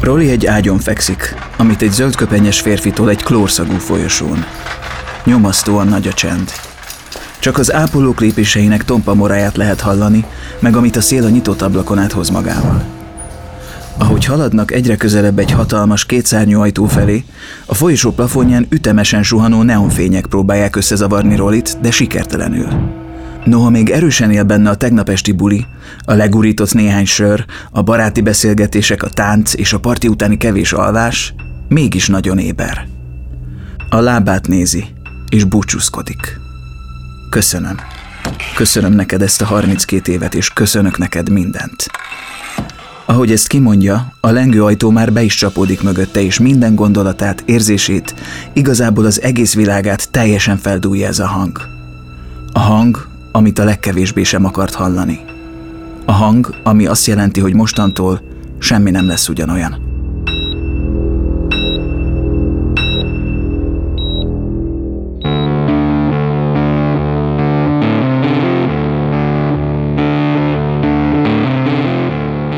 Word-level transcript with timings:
Roli 0.00 0.30
egy 0.30 0.46
ágyon 0.46 0.78
fekszik, 0.78 1.34
amit 1.56 1.82
egy 1.82 1.92
zöldköpenyes 1.92 2.60
férfitól 2.60 3.10
egy 3.10 3.22
klórszagú 3.22 3.76
folyosón. 3.76 4.44
Nyomasztóan 5.24 5.88
nagy 5.88 6.06
a 6.06 6.12
csend. 6.12 6.50
Csak 7.38 7.58
az 7.58 7.72
ápolók 7.72 8.20
lépéseinek 8.20 8.84
tompa 8.84 9.14
moráját 9.14 9.56
lehet 9.56 9.80
hallani, 9.80 10.24
meg 10.58 10.76
amit 10.76 10.96
a 10.96 11.00
szél 11.00 11.24
a 11.24 11.28
nyitott 11.28 11.62
ablakon 11.62 11.98
áthoz 11.98 12.30
magával. 12.30 12.84
Ahogy 13.98 14.24
haladnak 14.24 14.72
egyre 14.72 14.96
közelebb 14.96 15.38
egy 15.38 15.50
hatalmas 15.50 16.06
kétszárnyú 16.06 16.60
ajtó 16.60 16.84
felé, 16.84 17.24
a 17.66 17.74
folyosó 17.74 18.10
plafonján 18.10 18.66
ütemesen 18.70 19.22
suhanó 19.22 19.62
neonfények 19.62 20.26
próbálják 20.26 20.76
összezavarni 20.76 21.36
Rolit, 21.36 21.80
de 21.80 21.90
sikertelenül. 21.90 22.68
Noha 23.44 23.70
még 23.70 23.90
erősen 23.90 24.30
él 24.30 24.44
benne 24.44 24.70
a 24.70 24.74
tegnap 24.74 25.08
esti 25.08 25.32
buli, 25.32 25.66
a 26.04 26.12
legurított 26.12 26.74
néhány 26.74 27.06
sör, 27.06 27.44
a 27.70 27.82
baráti 27.82 28.20
beszélgetések, 28.20 29.02
a 29.02 29.08
tánc 29.08 29.54
és 29.54 29.72
a 29.72 29.80
parti 29.80 30.08
utáni 30.08 30.36
kevés 30.36 30.72
alvás, 30.72 31.34
mégis 31.68 32.08
nagyon 32.08 32.38
éber. 32.38 32.86
A 33.88 34.00
lábát 34.00 34.46
nézi, 34.46 34.84
és 35.28 35.44
búcsúzkodik. 35.44 36.38
Köszönöm. 37.30 37.76
Köszönöm 38.54 38.92
neked 38.92 39.22
ezt 39.22 39.42
a 39.42 39.44
32 39.44 40.12
évet, 40.12 40.34
és 40.34 40.48
köszönök 40.48 40.98
neked 40.98 41.30
mindent. 41.30 41.90
Ahogy 43.04 43.32
ezt 43.32 43.46
kimondja, 43.46 44.12
a 44.20 44.30
lengőajtó 44.30 44.90
már 44.90 45.12
be 45.12 45.22
is 45.22 45.34
csapódik 45.34 45.82
mögötte, 45.82 46.22
és 46.22 46.38
minden 46.38 46.74
gondolatát, 46.74 47.42
érzését, 47.46 48.14
igazából 48.52 49.04
az 49.04 49.22
egész 49.22 49.54
világát 49.54 50.10
teljesen 50.10 50.56
feldúlja 50.56 51.06
ez 51.06 51.18
a 51.18 51.26
hang. 51.26 51.60
A 52.52 52.58
hang, 52.58 53.09
amit 53.32 53.58
a 53.58 53.64
legkevésbé 53.64 54.22
sem 54.22 54.44
akart 54.44 54.74
hallani. 54.74 55.20
A 56.04 56.12
hang, 56.12 56.54
ami 56.62 56.86
azt 56.86 57.06
jelenti, 57.06 57.40
hogy 57.40 57.54
mostantól 57.54 58.20
semmi 58.58 58.90
nem 58.90 59.06
lesz 59.06 59.28
ugyanolyan. 59.28 59.88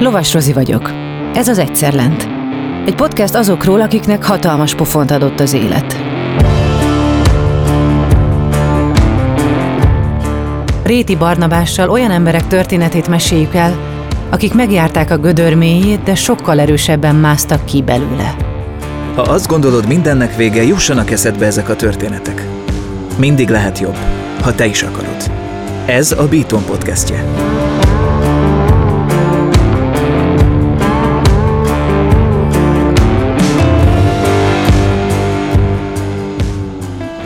Lovas 0.00 0.32
Rozi 0.32 0.52
vagyok. 0.52 0.90
Ez 1.34 1.48
az 1.48 1.58
Egyszer 1.58 1.92
Lent. 1.92 2.28
Egy 2.86 2.94
podcast 2.94 3.34
azokról, 3.34 3.80
akiknek 3.80 4.24
hatalmas 4.24 4.74
pofont 4.74 5.10
adott 5.10 5.40
az 5.40 5.52
élet. 5.52 6.11
Réti 10.92 11.16
Barnabással 11.16 11.90
olyan 11.90 12.10
emberek 12.10 12.46
történetét 12.46 13.08
meséljük 13.08 13.54
el, 13.54 13.78
akik 14.30 14.54
megjárták 14.54 15.10
a 15.10 15.16
gödör 15.16 15.54
mélyét, 15.54 16.02
de 16.02 16.14
sokkal 16.14 16.60
erősebben 16.60 17.14
másztak 17.14 17.64
ki 17.64 17.82
belőle. 17.82 18.36
Ha 19.14 19.22
azt 19.22 19.46
gondolod, 19.46 19.86
mindennek 19.86 20.36
vége, 20.36 20.62
jussanak 20.62 21.10
eszedbe 21.10 21.46
ezek 21.46 21.68
a 21.68 21.76
történetek. 21.76 22.46
Mindig 23.18 23.48
lehet 23.48 23.78
jobb, 23.78 23.96
ha 24.40 24.54
te 24.54 24.66
is 24.66 24.82
akarod. 24.82 25.30
Ez 25.86 26.12
a 26.12 26.28
Beaton 26.28 26.64
podcastje. 26.64 27.24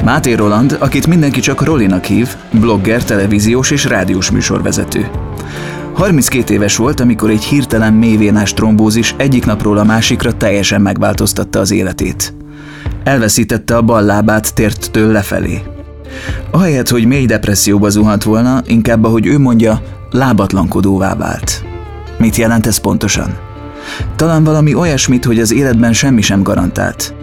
Máté 0.07 0.33
Roland, 0.33 0.77
akit 0.81 1.07
mindenki 1.07 1.41
csak 1.41 1.63
Rolinak 1.63 2.05
hív, 2.05 2.37
blogger, 2.51 3.05
televíziós 3.05 3.71
és 3.71 3.85
rádiós 3.85 4.31
műsorvezető. 4.31 5.11
32 5.93 6.55
éves 6.55 6.77
volt, 6.77 7.01
amikor 7.01 7.31
egy 7.31 7.45
hirtelen 7.45 7.93
mélyvénás 7.93 8.55
trombózis 8.55 9.15
egyik 9.17 9.47
napról 9.47 9.77
a 9.79 9.85
másikra 9.85 10.33
teljesen 10.33 10.81
megváltoztatta 10.81 11.59
az 11.59 11.71
életét. 11.71 12.35
Elveszítette 13.05 13.77
a 13.77 13.83
bal 13.83 14.03
lábát 14.03 14.55
térttől 14.55 15.13
lefelé. 15.13 15.63
Ahelyett, 16.51 16.89
hogy 16.89 17.07
mély 17.07 17.27
depresszióba 17.27 17.89
zuhant 17.89 18.23
volna, 18.23 18.63
inkább, 18.67 19.05
ahogy 19.05 19.27
ő 19.27 19.39
mondja, 19.39 19.83
lábatlankodóvá 20.11 21.15
vált. 21.15 21.65
Mit 22.19 22.37
jelent 22.37 22.67
ez 22.67 22.79
pontosan? 22.79 23.39
Talán 24.17 24.45
valami 24.45 24.75
olyasmit, 24.75 25.25
hogy 25.25 25.39
az 25.39 25.53
életben 25.53 25.93
semmi 25.93 26.21
sem 26.21 26.43
garantált. 26.43 27.15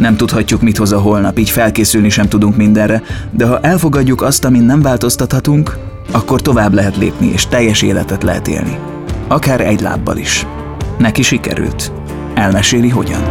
Nem 0.00 0.16
tudhatjuk, 0.16 0.62
mit 0.62 0.76
hoz 0.76 0.92
a 0.92 0.98
holnap, 1.00 1.38
így 1.38 1.50
felkészülni 1.50 2.08
sem 2.08 2.28
tudunk 2.28 2.56
mindenre, 2.56 3.02
de 3.30 3.46
ha 3.46 3.60
elfogadjuk 3.60 4.22
azt, 4.22 4.44
amin 4.44 4.62
nem 4.62 4.82
változtathatunk, 4.82 5.76
akkor 6.10 6.42
tovább 6.42 6.74
lehet 6.74 6.96
lépni, 6.96 7.26
és 7.32 7.46
teljes 7.46 7.82
életet 7.82 8.22
lehet 8.22 8.48
élni. 8.48 8.78
Akár 9.28 9.60
egy 9.60 9.80
lábbal 9.80 10.16
is. 10.16 10.46
Neki 10.98 11.22
sikerült. 11.22 11.92
Elmeséli 12.34 12.88
hogyan. 12.88 13.22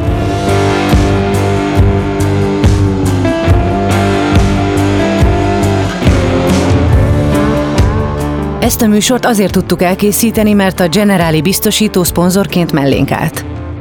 Ezt 8.59 8.81
a 8.81 8.87
műsort 8.87 9.25
azért 9.25 9.51
tudtuk 9.51 9.81
elkészíteni, 9.81 10.53
mert 10.53 10.79
a 10.79 10.87
Generáli 10.87 11.41
biztosító 11.41 12.03
szponzorként 12.03 12.71
mellénk 12.71 13.11
állt. 13.11 13.58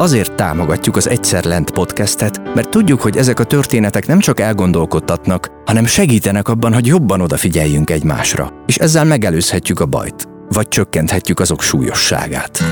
Azért 0.00 0.32
támogatjuk 0.32 0.96
az 0.96 1.08
Egyszer 1.08 1.44
Lent 1.44 1.70
podcastet, 1.70 2.54
mert 2.54 2.68
tudjuk, 2.68 3.00
hogy 3.00 3.16
ezek 3.16 3.40
a 3.40 3.44
történetek 3.44 4.06
nem 4.06 4.18
csak 4.18 4.40
elgondolkodtatnak, 4.40 5.50
hanem 5.66 5.86
segítenek 5.86 6.48
abban, 6.48 6.74
hogy 6.74 6.86
jobban 6.86 7.20
odafigyeljünk 7.20 7.90
egymásra, 7.90 8.52
és 8.66 8.76
ezzel 8.76 9.04
megelőzhetjük 9.04 9.80
a 9.80 9.86
bajt, 9.86 10.28
vagy 10.48 10.68
csökkenthetjük 10.68 11.40
azok 11.40 11.62
súlyosságát. 11.62 12.64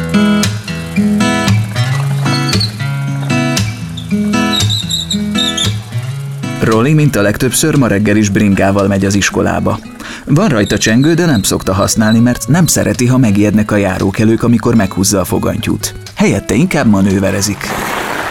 Rolly, 6.61 6.93
mint 6.93 7.17
a 7.17 7.23
legtöbbször, 7.23 7.77
ma 7.77 7.87
reggel 7.87 8.17
is 8.17 8.29
bringával 8.29 8.87
megy 8.87 9.05
az 9.05 9.15
iskolába. 9.15 9.79
Van 10.25 10.49
rajta 10.49 10.79
csengő, 10.79 11.15
de 11.15 11.27
nem 11.27 11.43
szokta 11.43 11.73
használni, 11.73 12.19
mert 12.19 12.49
nem 12.49 12.67
szereti, 12.67 13.07
ha 13.07 13.19
megijednek 13.19 13.71
a 13.71 13.77
járókelők, 13.77 14.43
amikor 14.43 14.75
meghúzza 14.75 15.21
a 15.21 15.25
fogantyút. 15.25 15.95
Helyette 16.17 16.55
inkább 16.55 16.87
manőverezik. 16.87 17.69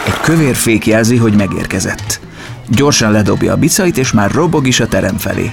Egy 0.06 0.20
kövér 0.20 0.54
fék 0.54 0.86
jelzi, 0.86 1.16
hogy 1.16 1.34
megérkezett. 1.36 2.20
Gyorsan 2.68 3.12
ledobja 3.12 3.52
a 3.52 3.56
bicait, 3.56 3.98
és 3.98 4.12
már 4.12 4.30
robog 4.30 4.66
is 4.66 4.80
a 4.80 4.86
terem 4.86 5.16
felé. 5.16 5.50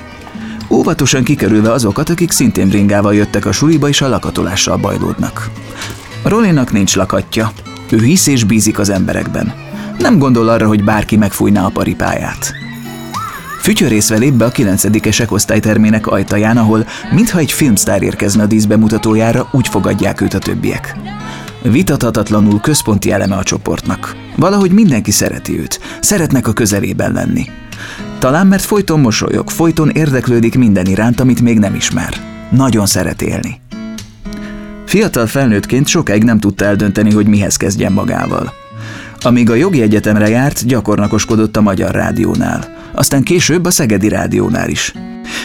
Óvatosan 0.70 1.24
kikerülve 1.24 1.72
azokat, 1.72 2.10
akik 2.10 2.32
szintén 2.32 2.68
bringával 2.68 3.16
jöttek 3.16 3.46
a 3.46 3.52
suliba, 3.52 3.88
és 3.88 4.02
a 4.02 4.08
lakatolással 4.08 4.78
bajlódnak. 4.78 5.50
Rolinak 6.24 6.72
nincs 6.72 6.96
lakatja. 6.96 7.52
Ő 7.90 7.98
hisz 7.98 8.28
és 8.28 8.44
bízik 8.44 8.80
az 8.80 8.90
emberekben. 8.90 9.54
Nem 9.98 10.18
gondol 10.18 10.50
arra, 10.50 10.68
hogy 10.68 10.84
bárki 10.84 11.18
megfújná 11.18 11.66
a 11.66 11.70
paripáját. 11.70 12.54
Fütyörészve 13.60 14.18
lép 14.18 14.34
be 14.34 14.46
a 14.46 14.52
9-esek 14.52 15.30
osztálytermének 15.30 16.08
ajtaján, 16.08 16.58
ahol 16.58 16.86
mintha 17.12 17.40
egy 17.40 17.52
filmsztár 17.52 18.02
érkezne 18.02 18.44
a 18.44 18.46
díszbemutatójára, 18.46 19.48
úgy 19.52 19.68
fogadják 19.68 20.22
őt 20.22 20.34
a 20.34 20.40
többiek. 20.40 20.96
Vitathatatlanul 21.64 22.60
központi 22.60 23.12
eleme 23.12 23.36
a 23.36 23.44
csoportnak. 23.44 24.16
Valahogy 24.36 24.72
mindenki 24.72 25.12
szereti 25.12 25.60
őt, 25.60 25.80
szeretnek 26.02 26.48
a 26.48 26.54
közelében 26.54 27.12
lenni. 27.12 27.46
Talán 28.20 28.48
mert 28.48 28.64
folyton 28.64 29.00
mosolyog, 29.00 29.50
folyton 29.50 29.90
érdeklődik 29.90 30.58
minden 30.58 30.86
iránt, 30.86 31.20
amit 31.20 31.42
még 31.42 31.60
nem 31.60 31.76
ismer. 31.76 32.14
Nagyon 32.52 32.86
szeret 32.86 33.22
élni. 33.22 33.60
Fiatal 34.86 35.28
felnőttként 35.28 35.88
sokáig 35.88 36.24
nem 36.24 36.40
tudta 36.40 36.66
eldönteni, 36.66 37.12
hogy 37.12 37.28
mihez 37.28 37.56
kezdjen 37.56 37.92
magával. 37.92 38.54
Amíg 39.20 39.50
a 39.50 39.56
jogi 39.56 39.82
egyetemre 39.82 40.30
járt, 40.30 40.66
gyakornakoskodott 40.66 41.58
a 41.58 41.62
Magyar 41.62 41.92
Rádiónál, 41.92 42.83
aztán 42.94 43.24
később 43.24 43.66
a 43.66 43.72
Szegedi 43.72 44.08
Rádiónál 44.08 44.70
is. 44.70 44.94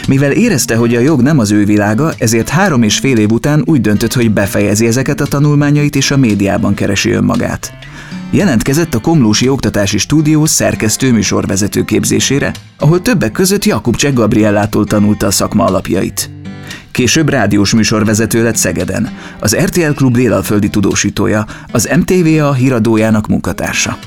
Mivel 0.07 0.31
érezte, 0.31 0.75
hogy 0.75 0.95
a 0.95 0.99
jog 0.99 1.21
nem 1.21 1.39
az 1.39 1.51
ő 1.51 1.65
világa, 1.65 2.13
ezért 2.17 2.49
három 2.49 2.83
és 2.83 2.97
fél 2.97 3.17
év 3.17 3.31
után 3.31 3.61
úgy 3.65 3.81
döntött, 3.81 4.13
hogy 4.13 4.31
befejezi 4.31 4.87
ezeket 4.87 5.21
a 5.21 5.25
tanulmányait 5.25 5.95
és 5.95 6.11
a 6.11 6.17
médiában 6.17 6.73
keresi 6.73 7.11
önmagát. 7.11 7.73
Jelentkezett 8.31 8.93
a 8.93 8.99
Komlósi 8.99 9.49
Oktatási 9.49 9.97
Stúdió 9.97 10.45
szerkesztő 10.45 11.11
műsorvezető 11.11 11.83
képzésére, 11.83 12.51
ahol 12.77 13.01
többek 13.01 13.31
között 13.31 13.65
Jakub 13.65 13.95
Cseh 13.95 14.13
Gabriellától 14.13 14.85
tanulta 14.85 15.27
a 15.27 15.31
szakma 15.31 15.65
alapjait. 15.65 16.29
Később 16.91 17.29
rádiós 17.29 17.73
műsorvezető 17.73 18.43
lett 18.43 18.55
Szegeden, 18.55 19.09
az 19.39 19.55
RTL 19.55 19.91
Klub 19.95 20.15
délalföldi 20.15 20.69
tudósítója, 20.69 21.45
az 21.71 21.89
MTV 21.99 22.43
a 22.43 22.53
híradójának 22.53 23.27
munkatársa. 23.27 23.97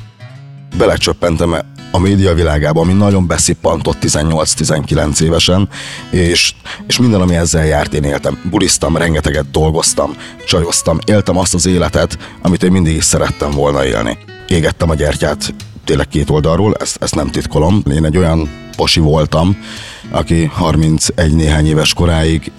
Belecsöppentem 0.78 1.54
a 1.92 1.98
média 1.98 2.34
világába, 2.34 2.80
ami 2.80 2.92
nagyon 2.92 3.26
beszippantott 3.26 3.96
18-19 4.00 5.20
évesen, 5.20 5.68
és, 6.10 6.54
és 6.86 6.98
minden, 6.98 7.20
ami 7.20 7.34
ezzel 7.34 7.66
járt, 7.66 7.94
én 7.94 8.04
éltem. 8.04 8.40
Bulisztam, 8.50 8.96
rengeteget 8.96 9.50
dolgoztam, 9.50 10.16
csajoztam, 10.46 10.98
éltem 11.06 11.38
azt 11.38 11.54
az 11.54 11.66
életet, 11.66 12.18
amit 12.42 12.62
én 12.62 12.72
mindig 12.72 12.96
is 12.96 13.04
szerettem 13.04 13.50
volna 13.50 13.84
élni. 13.84 14.18
Égettem 14.48 14.90
a 14.90 14.94
gyertyát 14.94 15.54
tényleg 15.84 16.08
két 16.08 16.30
oldalról, 16.30 16.74
ezt, 16.80 17.02
ezt 17.02 17.14
nem 17.14 17.30
titkolom. 17.30 17.82
Én 17.90 18.04
egy 18.04 18.16
olyan 18.16 18.48
pasi 18.76 19.00
voltam, 19.00 19.56
aki 20.10 20.44
31 20.44 21.34
néhány 21.34 21.66
éves 21.66 21.94
koráig 21.94 22.52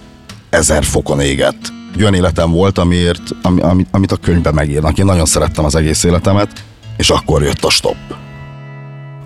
ezer 0.50 0.84
fokon 0.84 1.20
égett. 1.20 1.72
Olyan 1.98 2.14
életem 2.14 2.50
volt, 2.50 2.78
amiért, 2.78 3.22
ami, 3.42 3.86
amit 3.90 4.12
a 4.12 4.16
könyvben 4.16 4.54
megírnak. 4.54 4.98
Én 4.98 5.04
nagyon 5.04 5.26
szerettem 5.26 5.64
az 5.64 5.74
egész 5.74 6.04
életemet, 6.04 6.64
és 6.96 7.10
akkor 7.10 7.42
jött 7.42 7.64
a 7.64 7.70
stop. 7.70 7.96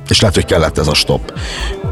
És 0.09 0.21
lehet, 0.21 0.35
hogy 0.35 0.45
kellett 0.45 0.79
ez 0.79 0.89
a 0.89 0.95
stop. 0.95 1.33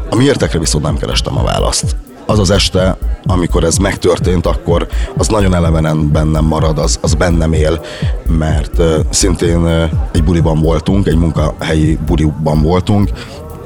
A 0.09 0.15
miértekre 0.15 0.59
viszont 0.59 0.83
nem 0.83 0.97
kerestem 0.97 1.37
a 1.37 1.43
választ. 1.43 1.95
Az 2.25 2.39
az 2.39 2.51
este, 2.51 2.97
amikor 3.25 3.63
ez 3.63 3.77
megtörtént, 3.77 4.45
akkor 4.45 4.87
az 5.17 5.27
nagyon 5.27 5.53
elevenen 5.53 6.11
bennem 6.11 6.45
marad, 6.45 6.77
az, 6.77 6.99
az 7.01 7.13
bennem 7.13 7.53
él, 7.53 7.81
mert 8.27 8.79
uh, 8.79 8.95
szintén 9.09 9.57
uh, 9.57 9.83
egy 10.11 10.23
buliban 10.23 10.61
voltunk, 10.61 11.07
egy 11.07 11.17
munkahelyi 11.17 11.97
buliban 12.05 12.61
voltunk, 12.61 13.09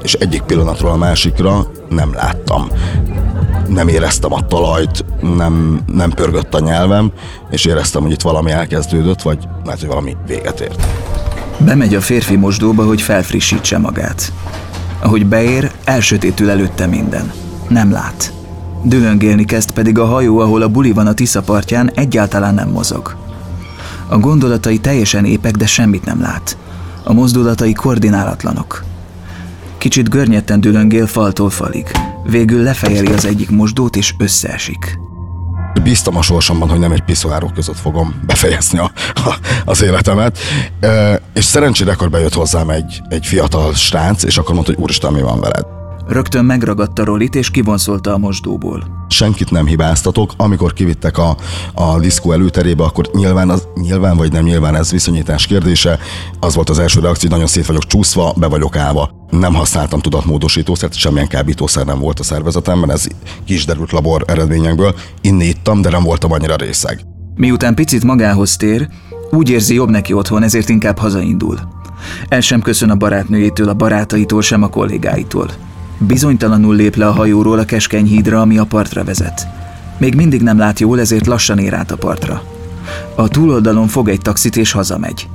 és 0.02 0.12
egyik 0.12 0.42
pillanatról 0.42 0.90
a 0.90 0.96
másikra 0.96 1.66
nem 1.88 2.14
láttam. 2.14 2.68
Nem 3.68 3.88
éreztem 3.88 4.32
a 4.32 4.46
talajt, 4.46 5.04
nem, 5.20 5.80
nem 5.86 6.10
pörgött 6.10 6.54
a 6.54 6.60
nyelvem, 6.60 7.12
és 7.50 7.64
éreztem, 7.64 8.02
hogy 8.02 8.10
itt 8.10 8.22
valami 8.22 8.50
elkezdődött, 8.50 9.22
vagy 9.22 9.38
lehet, 9.64 9.80
hogy 9.80 9.88
valami 9.88 10.16
véget 10.26 10.60
ért. 10.60 10.86
Bemegy 11.64 11.94
a 11.94 12.00
férfi 12.00 12.36
mosdóba, 12.36 12.84
hogy 12.84 13.02
felfrissítse 13.02 13.78
magát. 13.78 14.32
Ahogy 15.00 15.26
beér, 15.26 15.70
elsötétül 15.84 16.50
előtte 16.50 16.86
minden. 16.86 17.32
Nem 17.68 17.90
lát. 17.90 18.32
Dülöngélni 18.84 19.44
kezd 19.44 19.70
pedig 19.70 19.98
a 19.98 20.06
hajó, 20.06 20.38
ahol 20.38 20.62
a 20.62 20.68
buli 20.68 20.92
van 20.92 21.06
a 21.06 21.14
Tisza 21.14 21.42
partján, 21.42 21.90
egyáltalán 21.94 22.54
nem 22.54 22.68
mozog. 22.68 23.16
A 24.08 24.18
gondolatai 24.18 24.78
teljesen 24.78 25.24
épek, 25.24 25.56
de 25.56 25.66
semmit 25.66 26.04
nem 26.04 26.20
lát. 26.20 26.56
A 27.04 27.12
mozdulatai 27.12 27.72
koordinálatlanok. 27.72 28.84
Kicsit 29.78 30.10
görnyetten 30.10 30.60
dülöngél 30.60 31.06
faltól 31.06 31.50
falig. 31.50 31.86
Végül 32.24 32.62
lefejeli 32.62 33.12
az 33.12 33.24
egyik 33.24 33.50
mosdót 33.50 33.96
és 33.96 34.14
összeesik. 34.18 35.01
Bíztam 35.82 36.16
a 36.16 36.22
sorsomban, 36.22 36.68
hogy 36.68 36.78
nem 36.78 36.92
egy 36.92 37.02
piszoárok 37.02 37.54
között 37.54 37.78
fogom 37.78 38.22
befejezni 38.26 38.78
a, 38.78 38.90
a, 39.14 39.34
az 39.64 39.82
életemet. 39.82 40.38
E, 40.80 41.20
és 41.34 41.44
szerencsére 41.44 41.92
akkor 41.92 42.10
bejött 42.10 42.34
hozzám 42.34 42.70
egy, 42.70 43.02
egy 43.08 43.26
fiatal 43.26 43.74
srác, 43.74 44.22
és 44.22 44.38
akkor 44.38 44.54
mondta, 44.54 44.72
hogy 44.72 44.82
úristen, 44.82 45.12
mi 45.12 45.22
van 45.22 45.40
veled? 45.40 45.81
Rögtön 46.12 46.44
megragadta 46.44 47.04
Rolit 47.04 47.34
és 47.34 47.50
kivonszolta 47.50 48.12
a 48.12 48.18
mosdóból. 48.18 49.06
Senkit 49.08 49.50
nem 49.50 49.66
hibáztatok, 49.66 50.32
amikor 50.36 50.72
kivittek 50.72 51.18
a, 51.18 51.36
a 51.74 52.00
diszkó 52.00 52.32
előterébe, 52.32 52.84
akkor 52.84 53.08
nyilván, 53.12 53.50
az, 53.50 53.68
nyilván 53.74 54.16
vagy 54.16 54.32
nem 54.32 54.44
nyilván 54.44 54.74
ez 54.74 54.90
viszonyítás 54.90 55.46
kérdése. 55.46 55.98
Az 56.40 56.54
volt 56.54 56.70
az 56.70 56.78
első 56.78 57.00
reakció, 57.00 57.28
hogy 57.28 57.38
nagyon 57.38 57.52
szét 57.52 57.66
vagyok 57.66 57.86
csúszva, 57.86 58.34
be 58.36 58.46
vagyok 58.46 58.76
állva. 58.76 59.10
Nem 59.30 59.54
használtam 59.54 60.00
tudatmódosítószert, 60.00 60.94
semmilyen 60.94 61.28
kábítószer 61.28 61.84
nem 61.84 61.98
volt 61.98 62.20
a 62.20 62.22
szervezetemben, 62.22 62.90
ez 62.90 63.06
kis 63.44 63.64
derült 63.64 63.92
labor 63.92 64.24
eredményekből. 64.26 64.94
Inni 65.20 65.44
ittam, 65.44 65.82
de 65.82 65.90
nem 65.90 66.02
voltam 66.02 66.32
annyira 66.32 66.56
részeg. 66.56 67.00
Miután 67.34 67.74
picit 67.74 68.04
magához 68.04 68.56
tér, 68.56 68.88
úgy 69.30 69.50
érzi 69.50 69.74
jobb 69.74 69.90
neki 69.90 70.12
otthon, 70.12 70.42
ezért 70.42 70.68
inkább 70.68 70.98
hazaindul. 70.98 71.58
El 72.28 72.40
sem 72.40 72.60
köszön 72.60 72.90
a 72.90 72.96
barátnőjétől, 72.96 73.68
a 73.68 73.74
barátaitól, 73.74 74.42
sem 74.42 74.62
a 74.62 74.68
kollégáitól. 74.68 75.50
Bizonytalanul 75.98 76.74
lép 76.74 76.96
le 76.96 77.06
a 77.06 77.12
hajóról 77.12 77.58
a 77.58 77.64
keskeny 77.64 78.06
hídra, 78.06 78.40
ami 78.40 78.58
a 78.58 78.64
partra 78.64 79.04
vezet. 79.04 79.46
Még 79.98 80.14
mindig 80.14 80.42
nem 80.42 80.58
lát 80.58 80.80
jól, 80.80 81.00
ezért 81.00 81.26
lassan 81.26 81.58
ér 81.58 81.74
át 81.74 81.90
a 81.90 81.96
partra. 81.96 82.42
A 83.14 83.28
túloldalon 83.28 83.86
fog 83.86 84.08
egy 84.08 84.20
taxit 84.20 84.56
és 84.56 84.72
hazamegy. 84.72 85.28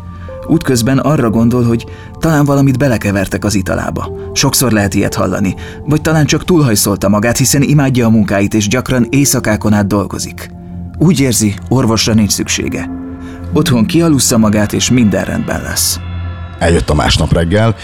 Útközben 0.47 0.97
arra 0.97 1.29
gondol, 1.29 1.63
hogy 1.63 1.85
talán 2.19 2.45
valamit 2.45 2.77
belekevertek 2.77 3.45
az 3.45 3.55
italába. 3.55 4.09
Sokszor 4.33 4.71
lehet 4.71 4.93
ilyet 4.93 5.15
hallani, 5.15 5.55
vagy 5.85 6.01
talán 6.01 6.25
csak 6.25 6.45
túlhajszolta 6.45 7.09
magát, 7.09 7.37
hiszen 7.37 7.61
imádja 7.61 8.05
a 8.05 8.09
munkáit 8.09 8.53
és 8.53 8.67
gyakran 8.67 9.07
éjszakákon 9.09 9.73
át 9.73 9.87
dolgozik. 9.87 10.51
Úgy 10.97 11.19
érzi, 11.19 11.53
orvosra 11.69 12.13
nincs 12.13 12.31
szüksége. 12.31 12.89
Otthon 13.53 13.85
kialussza 13.85 14.37
magát, 14.37 14.73
és 14.73 14.89
minden 14.89 15.25
rendben 15.25 15.61
lesz. 15.61 15.99
Eljött 16.59 16.89
a 16.89 16.95
másnap 16.95 17.33
reggel, 17.33 17.75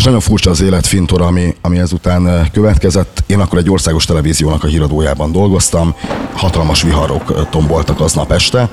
és 0.00 0.06
nagyon 0.06 0.20
furcsa 0.20 0.50
az 0.50 0.60
élet 0.60 0.86
fintora, 0.86 1.26
ami, 1.26 1.54
ami 1.60 1.78
ezután 1.78 2.28
eh, 2.28 2.46
következett. 2.52 3.22
Én 3.26 3.40
akkor 3.40 3.58
egy 3.58 3.70
országos 3.70 4.04
televíziónak 4.04 4.64
a 4.64 4.66
híradójában 4.66 5.32
dolgoztam, 5.32 5.94
hatalmas 6.32 6.82
viharok 6.82 7.32
eh, 7.36 7.46
tomboltak 7.50 8.00
aznap 8.00 8.32
este, 8.32 8.68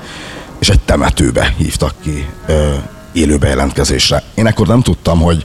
és 0.58 0.68
egy 0.68 0.80
temetőbe 0.80 1.54
hívtak 1.56 1.94
ki 2.02 2.26
eh, 2.46 2.56
élő 3.12 3.36
bejelentkezésre. 3.36 4.22
Én 4.34 4.46
akkor 4.46 4.66
nem 4.66 4.82
tudtam, 4.82 5.20
hogy, 5.20 5.44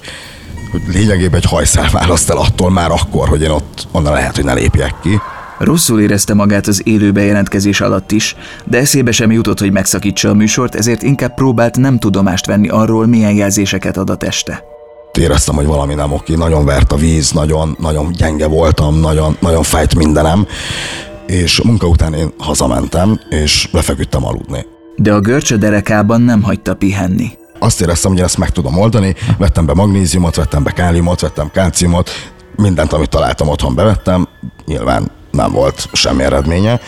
hogy 0.71 0.81
lényegében 0.88 1.39
egy 1.39 1.50
hajszál 1.50 1.89
választ 1.91 2.30
el 2.30 2.38
attól 2.38 2.71
már 2.71 2.91
akkor, 2.91 3.27
hogy 3.27 3.41
én 3.41 3.50
ott 3.50 3.88
onnan 3.91 4.13
lehet, 4.13 4.35
hogy 4.35 4.45
ne 4.45 4.53
lépjek 4.53 4.95
ki. 5.01 5.19
Rosszul 5.57 6.01
érezte 6.01 6.33
magát 6.33 6.68
az 6.68 6.81
élő 6.85 7.12
bejelentkezés 7.12 7.81
alatt 7.81 8.12
is, 8.12 8.35
de 8.65 8.77
eszébe 8.77 9.12
sem 9.12 9.31
jutott, 9.31 9.59
hogy 9.59 9.71
megszakítsa 9.71 10.30
a 10.30 10.33
műsort, 10.33 10.75
ezért 10.75 11.03
inkább 11.03 11.33
próbált 11.33 11.77
nem 11.77 12.00
tudomást 12.00 12.45
venni 12.45 12.69
arról, 12.69 13.06
milyen 13.07 13.33
jelzéseket 13.33 13.97
ad 13.97 14.09
a 14.09 14.15
teste 14.15 14.72
éreztem, 15.18 15.56
hogy 15.56 15.65
valami 15.65 15.94
nem 15.94 16.12
oké, 16.12 16.36
nagyon 16.36 16.65
vert 16.65 16.92
a 16.92 16.95
víz, 16.95 17.31
nagyon, 17.31 17.75
nagyon 17.80 18.12
gyenge 18.12 18.48
voltam, 18.48 19.00
nagyon, 19.00 19.38
nagyon 19.39 19.63
fájt 19.63 19.95
mindenem, 19.95 20.48
és 21.27 21.62
munka 21.62 21.88
után 21.88 22.13
én 22.13 22.33
hazamentem, 22.38 23.19
és 23.30 23.69
lefeküdtem 23.71 24.25
aludni. 24.25 24.65
De 24.95 25.13
a 25.13 25.19
görcsö 25.19 25.56
derekában 25.56 26.21
nem 26.21 26.42
hagyta 26.42 26.74
pihenni. 26.74 27.31
Azt 27.60 27.81
éreztem, 27.81 28.12
hogy 28.12 28.21
ezt 28.21 28.38
meg 28.38 28.50
tudom 28.50 28.77
oldani, 28.77 29.15
vettem 29.38 29.65
be 29.65 29.74
magnéziumot, 29.74 30.36
vettem 30.36 30.63
be 30.63 30.71
káliumot, 30.71 31.21
vettem 31.21 31.51
kálciumot, 31.51 32.09
mindent, 32.56 32.94
amit 32.94 33.09
találtam 33.09 33.48
otthon 33.48 33.75
bevettem, 33.75 34.27
nyilván 34.66 35.12
nem 35.31 35.51
volt 35.51 35.89
semmi 35.92 36.24
eredménye. 36.24 36.80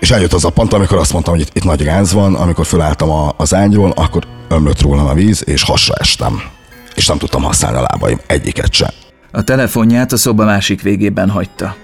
És 0.00 0.10
eljött 0.10 0.32
az 0.32 0.44
a 0.44 0.50
pont, 0.50 0.72
amikor 0.72 0.98
azt 0.98 1.12
mondtam, 1.12 1.34
hogy 1.34 1.42
itt, 1.42 1.56
itt 1.56 1.64
nagy 1.64 1.82
gáz 1.82 2.12
van, 2.12 2.34
amikor 2.34 2.66
fölálltam 2.66 3.10
a, 3.10 3.34
az 3.36 3.54
ágyról, 3.54 3.92
akkor 3.96 4.26
ömlött 4.48 4.80
rólam 4.80 5.06
a 5.06 5.14
víz, 5.14 5.42
és 5.46 5.62
hasra 5.62 5.94
estem 5.94 6.42
és 6.94 7.06
nem 7.06 7.18
tudtam 7.18 7.42
használni 7.42 7.78
a 7.78 7.86
lábaim 7.90 8.20
egyiket 8.26 8.72
sem. 8.72 8.90
A 9.32 9.42
telefonját 9.42 10.12
a 10.12 10.16
szoba 10.16 10.44
másik 10.44 10.82
végében 10.82 11.30
hagyta. 11.30 11.76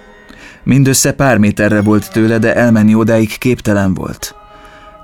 Mindössze 0.62 1.12
pár 1.12 1.38
méterre 1.38 1.82
volt 1.82 2.12
tőle, 2.12 2.38
de 2.38 2.54
elmenni 2.54 2.94
odáig 2.94 3.38
képtelen 3.38 3.94
volt. 3.94 4.34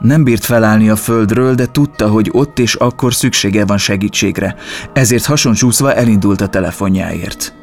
Nem 0.01 0.25
bírt 0.25 0.45
felállni 0.45 0.89
a 0.89 0.97
földről, 0.97 1.55
de 1.55 1.67
tudta, 1.67 2.09
hogy 2.09 2.29
ott 2.33 2.59
és 2.59 2.75
akkor 2.75 3.15
szüksége 3.15 3.65
van 3.65 3.79
segítségre, 3.79 4.57
ezért 4.93 5.25
hasoncsúszva 5.25 5.95
elindult 5.95 6.41
a 6.41 6.49
telefonjáért. 6.49 7.55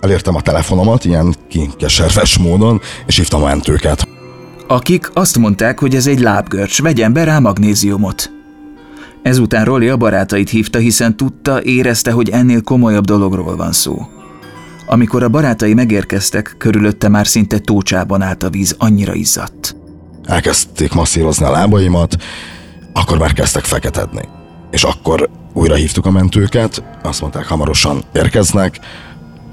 Elértem 0.00 0.34
a 0.34 0.40
telefonomat 0.40 1.04
ilyen 1.04 1.34
kinkeserves 1.48 2.38
módon, 2.38 2.80
és 3.06 3.16
hívtam 3.16 3.42
a 3.42 3.46
mentőket. 3.46 4.08
Akik 4.66 5.10
azt 5.12 5.38
mondták, 5.38 5.78
hogy 5.78 5.94
ez 5.94 6.06
egy 6.06 6.20
lábgörcs, 6.20 6.82
vegyen 6.82 7.12
be 7.12 7.24
rá 7.24 7.38
magnéziumot. 7.38 8.30
Ezután 9.22 9.64
Roli 9.64 9.88
a 9.88 9.96
barátait 9.96 10.50
hívta, 10.50 10.78
hiszen 10.78 11.16
tudta, 11.16 11.62
érezte, 11.62 12.10
hogy 12.10 12.28
ennél 12.28 12.62
komolyabb 12.62 13.04
dologról 13.04 13.56
van 13.56 13.72
szó. 13.72 14.06
Amikor 14.86 15.22
a 15.22 15.28
barátai 15.28 15.74
megérkeztek, 15.74 16.54
körülötte 16.58 17.08
már 17.08 17.26
szinte 17.26 17.58
tócsában 17.58 18.22
állt 18.22 18.42
a 18.42 18.50
víz, 18.50 18.74
annyira 18.78 19.14
izzadt. 19.14 19.76
Elkezdték 20.24 20.92
masszírozni 20.92 21.44
a 21.44 21.50
lábaimat, 21.50 22.16
akkor 22.92 23.18
már 23.18 23.32
kezdtek 23.32 23.64
feketedni. 23.64 24.28
És 24.70 24.84
akkor 24.84 25.28
újra 25.52 25.74
hívtuk 25.74 26.06
a 26.06 26.10
mentőket, 26.10 26.82
azt 27.02 27.20
mondták, 27.20 27.46
hamarosan 27.46 28.02
érkeznek, 28.12 28.78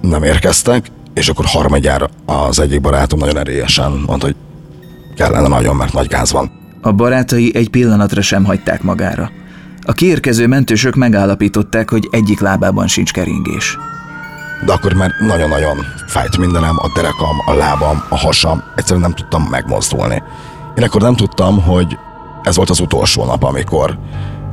nem 0.01 0.23
érkeztek, 0.23 0.87
és 1.13 1.29
akkor 1.29 1.45
harmadjára 1.45 2.09
az 2.25 2.59
egyik 2.59 2.81
barátom 2.81 3.19
nagyon 3.19 3.37
erélyesen 3.37 4.03
mondta, 4.05 4.25
hogy 4.25 4.35
kellene 5.15 5.47
nagyon, 5.47 5.75
mert 5.75 5.93
nagy 5.93 6.07
gáz 6.07 6.31
van. 6.31 6.51
A 6.81 6.91
barátai 6.91 7.55
egy 7.55 7.69
pillanatra 7.69 8.21
sem 8.21 8.45
hagyták 8.45 8.83
magára. 8.83 9.31
A 9.89 9.93
kiérkező 9.93 10.47
mentősök 10.47 10.95
megállapították, 10.95 11.89
hogy 11.89 12.07
egyik 12.11 12.39
lábában 12.39 12.87
sincs 12.87 13.11
keringés. 13.11 13.77
De 14.65 14.71
akkor 14.71 14.93
már 14.93 15.11
nagyon-nagyon 15.19 15.77
fájt 16.07 16.37
mindenem, 16.37 16.77
a 16.77 16.91
derekam, 16.95 17.37
a 17.45 17.53
lábam, 17.53 18.03
a 18.09 18.17
hasam, 18.17 18.63
egyszerűen 18.75 19.01
nem 19.01 19.13
tudtam 19.13 19.43
megmozdulni. 19.43 20.23
Én 20.77 20.83
akkor 20.83 21.01
nem 21.01 21.15
tudtam, 21.15 21.61
hogy 21.61 21.97
ez 22.43 22.55
volt 22.55 22.69
az 22.69 22.79
utolsó 22.79 23.25
nap, 23.25 23.43
amikor, 23.43 23.99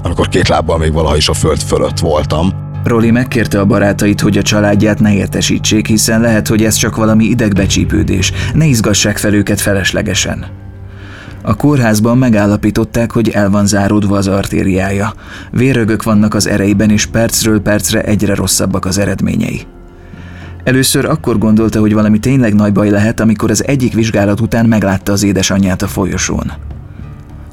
amikor 0.02 0.28
két 0.28 0.49
lábbal 0.49 0.78
még 0.78 0.93
valaha 0.93 1.16
is 1.16 1.28
a 1.28 1.35
föld 1.35 1.62
fölött 1.62 1.99
voltam. 1.99 2.50
Roli 2.85 3.11
megkérte 3.11 3.61
a 3.61 3.64
barátait, 3.64 4.21
hogy 4.21 4.38
a 4.38 4.43
családját 4.43 5.00
ne 5.00 5.14
értesítsék, 5.14 5.87
hiszen 5.87 6.21
lehet, 6.21 6.49
hogy 6.49 6.64
ez 6.64 6.75
csak 6.75 6.97
valami 6.97 7.25
idegbecsípődés, 7.25 8.33
ne 8.55 8.64
izgassák 8.64 9.16
fel 9.16 9.35
őket 9.35 9.61
feleslegesen. 9.61 10.65
A 11.47 11.55
kórházban 11.55 12.19
megállapították, 12.19 13.12
hogy 13.12 13.29
el 13.29 13.50
van 13.50 13.67
záródva 13.67 14.17
az 14.17 14.26
artériája. 14.26 15.15
Vérögök 15.50 16.03
vannak 16.03 16.35
az 16.35 16.47
ereiben, 16.47 16.91
és 16.91 17.07
percről 17.07 17.61
percre 17.61 18.03
egyre 18.03 18.35
rosszabbak 18.35 18.85
az 18.85 18.99
eredményei. 18.99 19.61
Először 20.65 21.05
akkor 21.05 21.38
gondolta, 21.38 21.81
hogy 21.81 21.93
valami 21.93 22.19
tényleg 22.19 22.55
nagy 22.55 22.73
baj 22.73 22.91
lehet, 22.91 23.21
amikor 23.21 23.50
az 23.50 23.67
egyik 23.67 23.95
vizsgálat 23.95 24.41
után 24.41 24.67
meglátta 24.67 25.12
az 25.12 25.23
édesanyját 25.23 25.83
a 25.83 25.87
folyosón. 25.87 26.53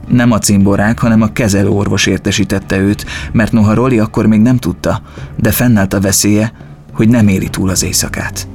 Nem 0.07 0.31
a 0.31 0.39
cimborák, 0.39 0.99
hanem 0.99 1.21
a 1.21 1.31
kezelőorvos 1.33 2.05
értesítette 2.05 2.77
őt, 2.77 3.05
mert 3.31 3.51
noha 3.51 3.73
Roli 3.73 3.99
akkor 3.99 4.25
még 4.25 4.41
nem 4.41 4.57
tudta, 4.57 5.01
de 5.35 5.51
fennállt 5.51 5.93
a 5.93 6.01
veszélye, 6.01 6.53
hogy 6.93 7.09
nem 7.09 7.27
éri 7.27 7.49
túl 7.49 7.69
az 7.69 7.83
éjszakát. 7.83 8.47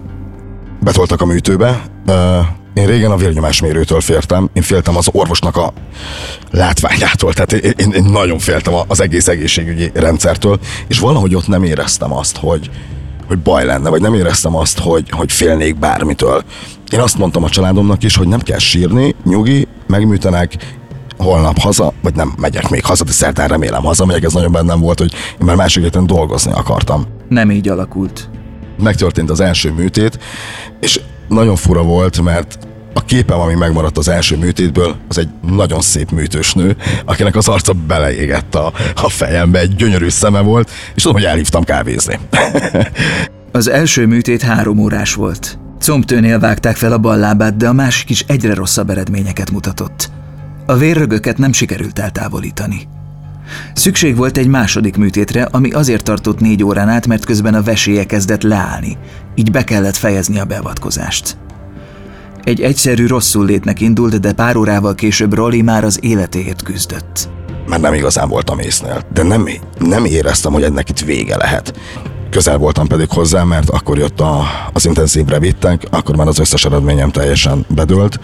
Betoltak 0.80 1.20
a 1.20 1.24
műtőbe, 1.26 1.82
én 2.74 2.86
régen 2.86 3.10
a 3.10 3.16
vérnyomásmérőtől 3.16 4.00
féltem, 4.00 4.50
én 4.52 4.62
féltem 4.62 4.96
az 4.96 5.08
orvosnak 5.12 5.56
a 5.56 5.72
látványától, 6.50 7.32
tehát 7.32 7.52
én, 7.52 7.90
én 7.90 8.04
nagyon 8.04 8.38
féltem 8.38 8.74
az 8.86 9.00
egész 9.00 9.28
egészségügyi 9.28 9.90
rendszertől, 9.94 10.58
és 10.88 10.98
valahogy 10.98 11.34
ott 11.34 11.46
nem 11.46 11.62
éreztem 11.62 12.12
azt, 12.12 12.36
hogy, 12.36 12.70
hogy 13.26 13.38
baj 13.38 13.64
lenne, 13.64 13.88
vagy 13.88 14.00
nem 14.00 14.14
éreztem 14.14 14.56
azt, 14.56 14.78
hogy, 14.78 15.10
hogy 15.10 15.32
félnék 15.32 15.78
bármitől. 15.78 16.44
Én 16.90 17.00
azt 17.00 17.18
mondtam 17.18 17.44
a 17.44 17.48
családomnak 17.48 18.02
is, 18.02 18.16
hogy 18.16 18.28
nem 18.28 18.40
kell 18.40 18.58
sírni, 18.58 19.14
nyugi, 19.24 19.66
megműtenek, 19.86 20.76
holnap 21.16 21.58
haza, 21.58 21.92
vagy 22.02 22.14
nem 22.14 22.34
megyek 22.40 22.68
még 22.68 22.84
haza, 22.84 23.04
de 23.04 23.12
szerdán 23.12 23.48
remélem 23.48 23.82
haza 23.82 24.06
megyek, 24.06 24.22
ez 24.22 24.32
nagyon 24.32 24.52
bennem 24.52 24.80
volt, 24.80 24.98
hogy 24.98 25.12
én 25.12 25.46
már 25.46 25.56
másik 25.56 25.88
dolgozni 25.88 26.52
akartam. 26.52 27.04
Nem 27.28 27.50
így 27.50 27.68
alakult. 27.68 28.30
Megtörtént 28.82 29.30
az 29.30 29.40
első 29.40 29.72
műtét, 29.72 30.18
és 30.80 31.00
nagyon 31.28 31.56
fura 31.56 31.82
volt, 31.82 32.20
mert 32.20 32.58
a 32.98 33.04
képem, 33.04 33.40
ami 33.40 33.54
megmaradt 33.54 33.98
az 33.98 34.08
első 34.08 34.36
műtétből, 34.36 34.96
az 35.08 35.18
egy 35.18 35.28
nagyon 35.42 35.80
szép 35.80 36.10
műtős 36.10 36.52
nő, 36.52 36.76
akinek 37.04 37.36
az 37.36 37.48
arca 37.48 37.72
beleégett 37.72 38.54
a, 38.54 38.72
a 38.94 39.08
fejembe, 39.08 39.58
egy 39.58 39.74
gyönyörű 39.74 40.08
szeme 40.08 40.40
volt, 40.40 40.70
és 40.94 41.02
tudom, 41.02 41.16
hogy 41.16 41.26
elhívtam 41.26 41.64
kávézni. 41.64 42.18
az 43.52 43.68
első 43.68 44.06
műtét 44.06 44.42
három 44.42 44.78
órás 44.78 45.14
volt. 45.14 45.58
Combtőnél 45.80 46.38
vágták 46.38 46.76
fel 46.76 46.92
a 46.92 46.98
bal 46.98 47.16
lábát, 47.16 47.56
de 47.56 47.68
a 47.68 47.72
másik 47.72 48.10
is 48.10 48.24
egyre 48.26 48.54
rosszabb 48.54 48.90
eredményeket 48.90 49.50
mutatott. 49.50 50.10
A 50.66 50.76
vérrögöket 50.76 51.38
nem 51.38 51.52
sikerült 51.52 51.98
eltávolítani. 51.98 52.88
Szükség 53.74 54.16
volt 54.16 54.38
egy 54.38 54.46
második 54.46 54.96
műtétre, 54.96 55.42
ami 55.42 55.70
azért 55.70 56.02
tartott 56.02 56.40
négy 56.40 56.64
órán 56.64 56.88
át, 56.88 57.06
mert 57.06 57.24
közben 57.24 57.54
a 57.54 57.62
veséje 57.62 58.04
kezdett 58.04 58.42
leállni, 58.42 58.96
így 59.34 59.50
be 59.50 59.64
kellett 59.64 59.96
fejezni 59.96 60.38
a 60.38 60.44
beavatkozást. 60.44 61.36
Egy 62.44 62.60
egyszerű 62.60 63.06
rosszul 63.06 63.44
létnek 63.44 63.80
indult, 63.80 64.20
de 64.20 64.32
pár 64.32 64.56
órával 64.56 64.94
később 64.94 65.34
Rolly 65.34 65.60
már 65.60 65.84
az 65.84 65.98
életéért 66.02 66.62
küzdött. 66.62 67.28
Már 67.68 67.80
nem 67.80 67.94
igazán 67.94 68.28
voltam 68.28 68.58
észnél, 68.58 69.02
de 69.12 69.22
nem, 69.22 69.48
nem 69.78 70.04
éreztem, 70.04 70.52
hogy 70.52 70.62
ennek 70.62 70.88
itt 70.88 71.00
vége 71.00 71.36
lehet. 71.36 71.74
Közel 72.30 72.58
voltam 72.58 72.86
pedig 72.86 73.08
hozzá, 73.10 73.42
mert 73.42 73.70
akkor 73.70 73.98
jött 73.98 74.20
a, 74.20 74.42
az 74.72 74.86
intenzívre 74.86 75.38
vittek, 75.38 75.82
akkor 75.90 76.16
már 76.16 76.26
az 76.26 76.38
összes 76.38 76.64
eredményem 76.64 77.10
teljesen 77.10 77.66
bedőlt, 77.68 78.20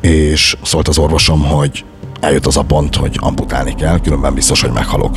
és 0.00 0.56
szólt 0.62 0.88
az 0.88 0.98
orvosom, 0.98 1.44
hogy 1.44 1.84
eljött 2.20 2.46
az 2.46 2.56
a 2.56 2.62
pont, 2.62 2.94
hogy 2.94 3.16
amputálni 3.20 3.74
kell, 3.74 4.00
különben 4.00 4.34
biztos, 4.34 4.60
hogy 4.60 4.72
meghalok. 4.72 5.14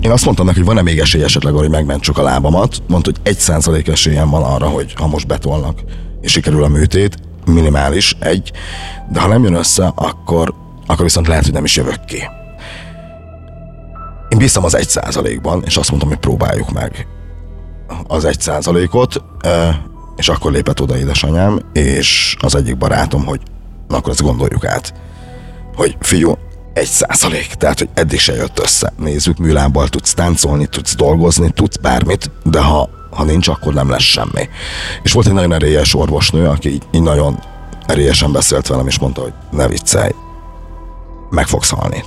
Én 0.00 0.10
azt 0.10 0.24
mondtam 0.24 0.46
neki, 0.46 0.58
hogy 0.58 0.66
van-e 0.66 0.82
még 0.82 0.98
esély 0.98 1.22
esetleg, 1.22 1.52
hogy 1.52 1.70
megmentsük 1.70 2.18
a 2.18 2.22
lábamat. 2.22 2.82
Mondta, 2.88 3.10
hogy 3.10 3.20
egy 3.22 3.38
százalék 3.38 3.88
esélyem 3.88 4.30
van 4.30 4.42
arra, 4.42 4.66
hogy 4.66 4.92
ha 4.94 5.06
most 5.06 5.26
betolnak, 5.26 5.80
és 6.20 6.32
sikerül 6.32 6.64
a 6.64 6.68
műtét, 6.68 7.18
minimális, 7.46 8.16
egy, 8.18 8.52
de 9.12 9.20
ha 9.20 9.28
nem 9.28 9.42
jön 9.44 9.54
össze, 9.54 9.92
akkor, 9.94 10.54
akkor 10.86 11.04
viszont 11.04 11.26
lehet, 11.26 11.44
hogy 11.44 11.52
nem 11.52 11.64
is 11.64 11.76
jövök 11.76 12.04
ki. 12.04 12.22
Én 14.28 14.38
bíztam 14.38 14.64
az 14.64 14.74
egy 14.74 14.88
százalékban, 14.88 15.62
és 15.64 15.76
azt 15.76 15.88
mondtam, 15.88 16.10
hogy 16.10 16.20
próbáljuk 16.20 16.72
meg 16.72 17.06
az 18.06 18.24
egy 18.24 18.40
százalékot, 18.40 19.24
és 20.16 20.28
akkor 20.28 20.52
lépett 20.52 20.80
oda 20.80 20.98
édesanyám, 20.98 21.60
és 21.72 22.36
az 22.40 22.54
egyik 22.54 22.78
barátom, 22.78 23.24
hogy 23.24 23.40
na 23.88 23.96
akkor 23.96 24.12
ezt 24.12 24.22
gondoljuk 24.22 24.64
át, 24.64 24.94
hogy 25.76 25.96
fiú, 26.00 26.38
egy 26.72 26.86
százalék, 26.86 27.54
tehát 27.54 27.78
hogy 27.78 27.88
eddig 27.94 28.18
se 28.18 28.34
jött 28.34 28.58
össze. 28.58 28.92
Nézzük, 28.98 29.38
műlábbal 29.38 29.88
tudsz 29.88 30.14
táncolni, 30.14 30.66
tudsz 30.66 30.96
dolgozni, 30.96 31.50
tudsz 31.50 31.76
bármit, 31.76 32.30
de 32.44 32.60
ha, 32.60 32.88
ha 33.10 33.24
nincs, 33.24 33.48
akkor 33.48 33.74
nem 33.74 33.90
lesz 33.90 34.02
semmi. 34.02 34.48
És 35.02 35.12
volt 35.12 35.26
egy 35.26 35.32
nagyon 35.32 35.52
erélyes 35.52 35.94
orvosnő, 35.94 36.46
aki 36.46 36.72
így, 36.72 36.82
így 36.92 37.02
nagyon 37.02 37.38
erélyesen 37.86 38.32
beszélt 38.32 38.66
velem, 38.66 38.86
és 38.86 38.98
mondta, 38.98 39.20
hogy 39.20 39.32
ne 39.50 39.68
viccelj, 39.68 40.10
meg 41.30 41.46
fogsz 41.46 41.70
halni. 41.70 42.04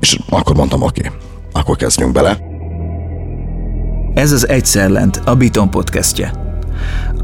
És 0.00 0.18
akkor 0.28 0.56
mondtam, 0.56 0.82
oké, 0.82 1.10
akkor 1.52 1.76
kezdjünk 1.76 2.12
bele. 2.12 2.38
Ez 4.14 4.32
az 4.32 4.48
Egyszer 4.48 4.88
Lent, 4.88 5.20
a 5.24 5.34
Biton 5.34 5.70
podcastje. 5.70 6.32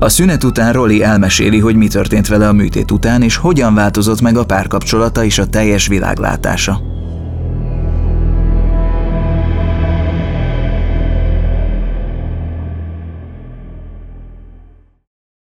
A 0.03 0.09
szünet 0.09 0.45
után 0.45 0.73
Roli 0.73 1.03
elmeséli, 1.03 1.59
hogy 1.59 1.77
mi 1.77 1.89
történt 1.89 2.27
vele 2.27 2.49
a 2.49 2.53
műtét 2.53 2.91
után, 2.91 3.23
és 3.23 3.37
hogyan 3.37 3.75
változott 3.75 4.21
meg 4.21 4.37
a 4.37 4.45
párkapcsolata 4.45 5.25
és 5.25 5.39
a 5.39 5.47
teljes 5.47 5.87
világlátása. 5.87 6.81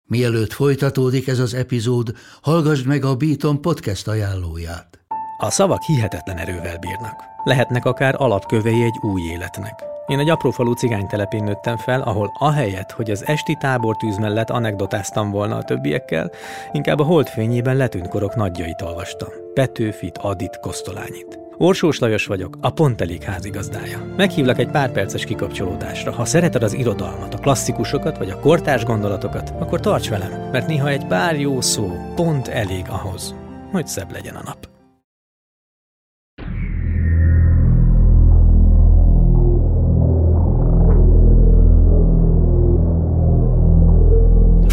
Mielőtt 0.04 0.52
folytatódik 0.52 1.28
ez 1.28 1.38
az 1.38 1.54
epizód, 1.54 2.12
hallgassd 2.42 2.86
meg 2.86 3.04
a 3.04 3.16
Beaton 3.16 3.60
podcast 3.60 4.08
ajánlóját. 4.08 4.98
A 5.38 5.50
szavak 5.50 5.82
hihetetlen 5.82 6.36
erővel 6.36 6.78
bírnak. 6.78 7.14
Lehetnek 7.48 7.84
akár 7.84 8.14
alapkövei 8.18 8.82
egy 8.82 8.98
új 9.00 9.22
életnek. 9.22 9.84
Én 10.06 10.18
egy 10.18 10.28
apró 10.28 10.72
cigány 10.72 11.06
telepén 11.06 11.44
nőttem 11.44 11.76
fel, 11.76 12.00
ahol 12.00 12.32
ahelyett, 12.38 12.90
hogy 12.90 13.10
az 13.10 13.26
esti 13.26 13.56
tábortűz 13.60 14.18
mellett 14.18 14.50
anekdotáztam 14.50 15.30
volna 15.30 15.56
a 15.56 15.62
többiekkel, 15.62 16.30
inkább 16.72 16.98
a 16.98 17.04
holdfényében 17.04 17.76
letűnt 17.76 18.08
korok 18.08 18.36
nagyjait 18.36 18.82
olvastam. 18.82 19.28
Petőfit, 19.54 20.18
Adit, 20.18 20.60
Kosztolányit. 20.60 21.38
Orsós 21.56 21.98
Lajos 21.98 22.26
vagyok, 22.26 22.58
a 22.60 22.70
Pont 22.70 23.00
Elég 23.00 23.22
házigazdája. 23.22 24.14
Meghívlak 24.16 24.58
egy 24.58 24.70
pár 24.70 24.92
perces 24.92 25.24
kikapcsolódásra. 25.24 26.12
Ha 26.12 26.24
szereted 26.24 26.62
az 26.62 26.72
irodalmat, 26.72 27.34
a 27.34 27.38
klasszikusokat 27.38 28.18
vagy 28.18 28.30
a 28.30 28.40
kortárs 28.40 28.84
gondolatokat, 28.84 29.52
akkor 29.58 29.80
tarts 29.80 30.08
velem, 30.08 30.50
mert 30.52 30.66
néha 30.66 30.88
egy 30.88 31.06
pár 31.06 31.40
jó 31.40 31.60
szó 31.60 31.86
pont 32.14 32.48
elég 32.48 32.84
ahhoz, 32.88 33.34
hogy 33.72 33.86
szebb 33.86 34.12
legyen 34.12 34.34
a 34.34 34.42
nap. 34.44 34.77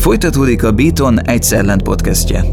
Folytatódik 0.06 0.64
a 0.64 0.72
Beaton 0.72 1.22
Egyszer 1.22 1.82
podcastje. 1.82 2.44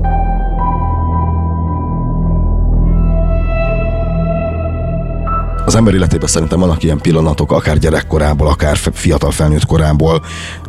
Az 5.65 5.75
ember 5.75 5.95
életében 5.95 6.29
szerintem 6.29 6.61
vannak 6.61 6.83
ilyen 6.83 6.99
pillanatok, 6.99 7.53
akár 7.53 7.79
gyerekkorából, 7.79 8.47
akár 8.47 8.77
fiatal 8.77 9.31
felnőtt 9.31 9.67
korából, 9.67 10.23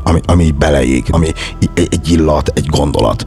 ami, 0.04 0.20
ami 0.26 0.52
beleég, 0.52 1.06
ami 1.12 1.32
egy 1.74 2.12
illat, 2.12 2.52
egy 2.56 2.66
gondolat 2.66 3.24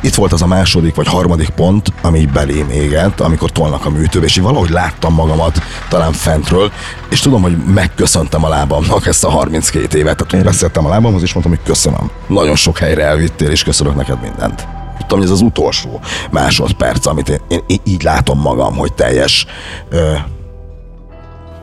itt 0.00 0.14
volt 0.14 0.32
az 0.32 0.42
a 0.42 0.46
második 0.46 0.94
vagy 0.94 1.06
harmadik 1.06 1.48
pont, 1.48 1.92
ami 2.02 2.26
belém 2.26 2.70
égett, 2.70 3.20
amikor 3.20 3.50
tolnak 3.50 3.86
a 3.86 3.90
műtőbe, 3.90 4.24
és 4.24 4.36
én 4.36 4.42
valahogy 4.42 4.70
láttam 4.70 5.14
magamat 5.14 5.62
talán 5.88 6.12
fentről, 6.12 6.72
és 7.10 7.20
tudom, 7.20 7.42
hogy 7.42 7.56
megköszöntem 7.56 8.44
a 8.44 8.48
lábamnak 8.48 9.06
ezt 9.06 9.24
a 9.24 9.30
32 9.30 9.98
évet. 9.98 10.26
Tehát 10.28 10.46
beszéltem 10.46 10.86
a 10.86 10.88
lábamhoz, 10.88 11.22
és 11.22 11.32
mondtam, 11.32 11.56
hogy 11.56 11.64
köszönöm. 11.66 12.10
Nagyon 12.26 12.56
sok 12.56 12.78
helyre 12.78 13.04
elvittél, 13.04 13.50
és 13.50 13.62
köszönök 13.62 13.94
neked 13.94 14.20
mindent. 14.20 14.66
Tudtam, 14.98 15.18
hogy 15.18 15.26
ez 15.26 15.32
az 15.32 15.40
utolsó 15.40 16.00
másodperc, 16.30 17.06
amit 17.06 17.28
én, 17.28 17.60
én, 17.66 17.78
így 17.84 18.02
látom 18.02 18.40
magam, 18.40 18.76
hogy 18.76 18.92
teljes, 18.92 19.46
ö, 19.88 20.12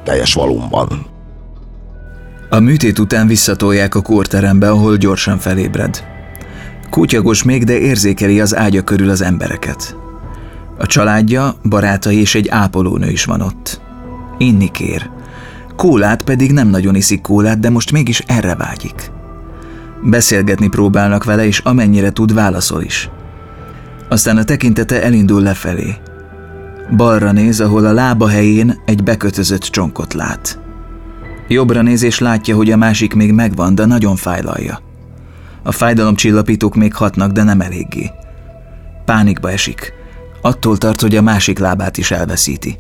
teljes 0.04 0.34
valumban. 0.34 1.06
A 2.50 2.60
műtét 2.60 3.00
után 3.00 3.28
visszatolják 3.28 3.96
a 3.96 4.02
kórterembe, 4.02 4.70
ahol 4.70 4.98
gyorsan 4.98 5.38
felébred. 5.38 6.15
Kutyagos 6.90 7.44
még, 7.44 7.64
de 7.64 7.80
érzékeli 7.80 8.40
az 8.40 8.56
ágya 8.56 8.82
körül 8.82 9.10
az 9.10 9.22
embereket. 9.22 9.96
A 10.78 10.86
családja, 10.86 11.56
barátai 11.64 12.20
és 12.20 12.36
egy 12.36 12.50
ápolónő 12.50 13.10
is 13.10 13.26
van 13.26 13.42
ott. 13.42 13.82
Inni 14.38 14.72
kér. 14.72 15.10
Kólát 15.76 16.24
pedig 16.24 16.52
nem 16.52 16.68
nagyon 16.68 16.96
iszik 16.96 17.22
kólát, 17.22 17.60
de 17.60 17.70
most 17.70 17.92
mégis 17.92 18.20
erre 18.20 18.56
vágyik. 18.56 19.12
Beszélgetni 20.04 20.68
próbálnak 20.68 21.24
vele, 21.24 21.46
és 21.46 21.60
amennyire 21.60 22.12
tud, 22.12 22.34
válaszol 22.34 22.82
is. 22.82 23.10
Aztán 24.10 24.38
a 24.38 24.44
tekintete 24.44 25.04
elindul 25.04 25.42
lefelé. 25.42 25.96
Balra 26.96 27.32
néz, 27.32 27.60
ahol 27.60 27.86
a 27.86 27.94
lába 27.94 28.28
helyén 28.28 28.82
egy 28.86 29.04
bekötözött 29.04 29.62
csonkot 29.62 30.14
lát. 30.14 30.60
Jobbra 31.48 31.82
néz 31.82 32.04
és 32.04 32.20
látja, 32.20 32.56
hogy 32.56 32.72
a 32.72 32.78
másik 32.78 33.14
még 33.14 33.32
megvan, 33.32 33.76
de 33.76 33.86
nagyon 33.86 34.16
fájlalja. 34.16 34.85
A 35.68 35.72
fájdalomcsillapítók 35.72 36.76
még 36.76 36.94
hatnak, 36.94 37.32
de 37.32 37.44
nem 37.44 37.62
eléggé. 37.62 38.12
Pánikba 39.06 39.52
esik. 39.52 39.94
Attól 40.42 40.78
tart, 40.78 41.02
hogy 41.02 41.16
a 41.16 41.22
másik 41.22 41.60
lábát 41.60 41.98
is 41.98 42.12
elveszíti. 42.12 42.78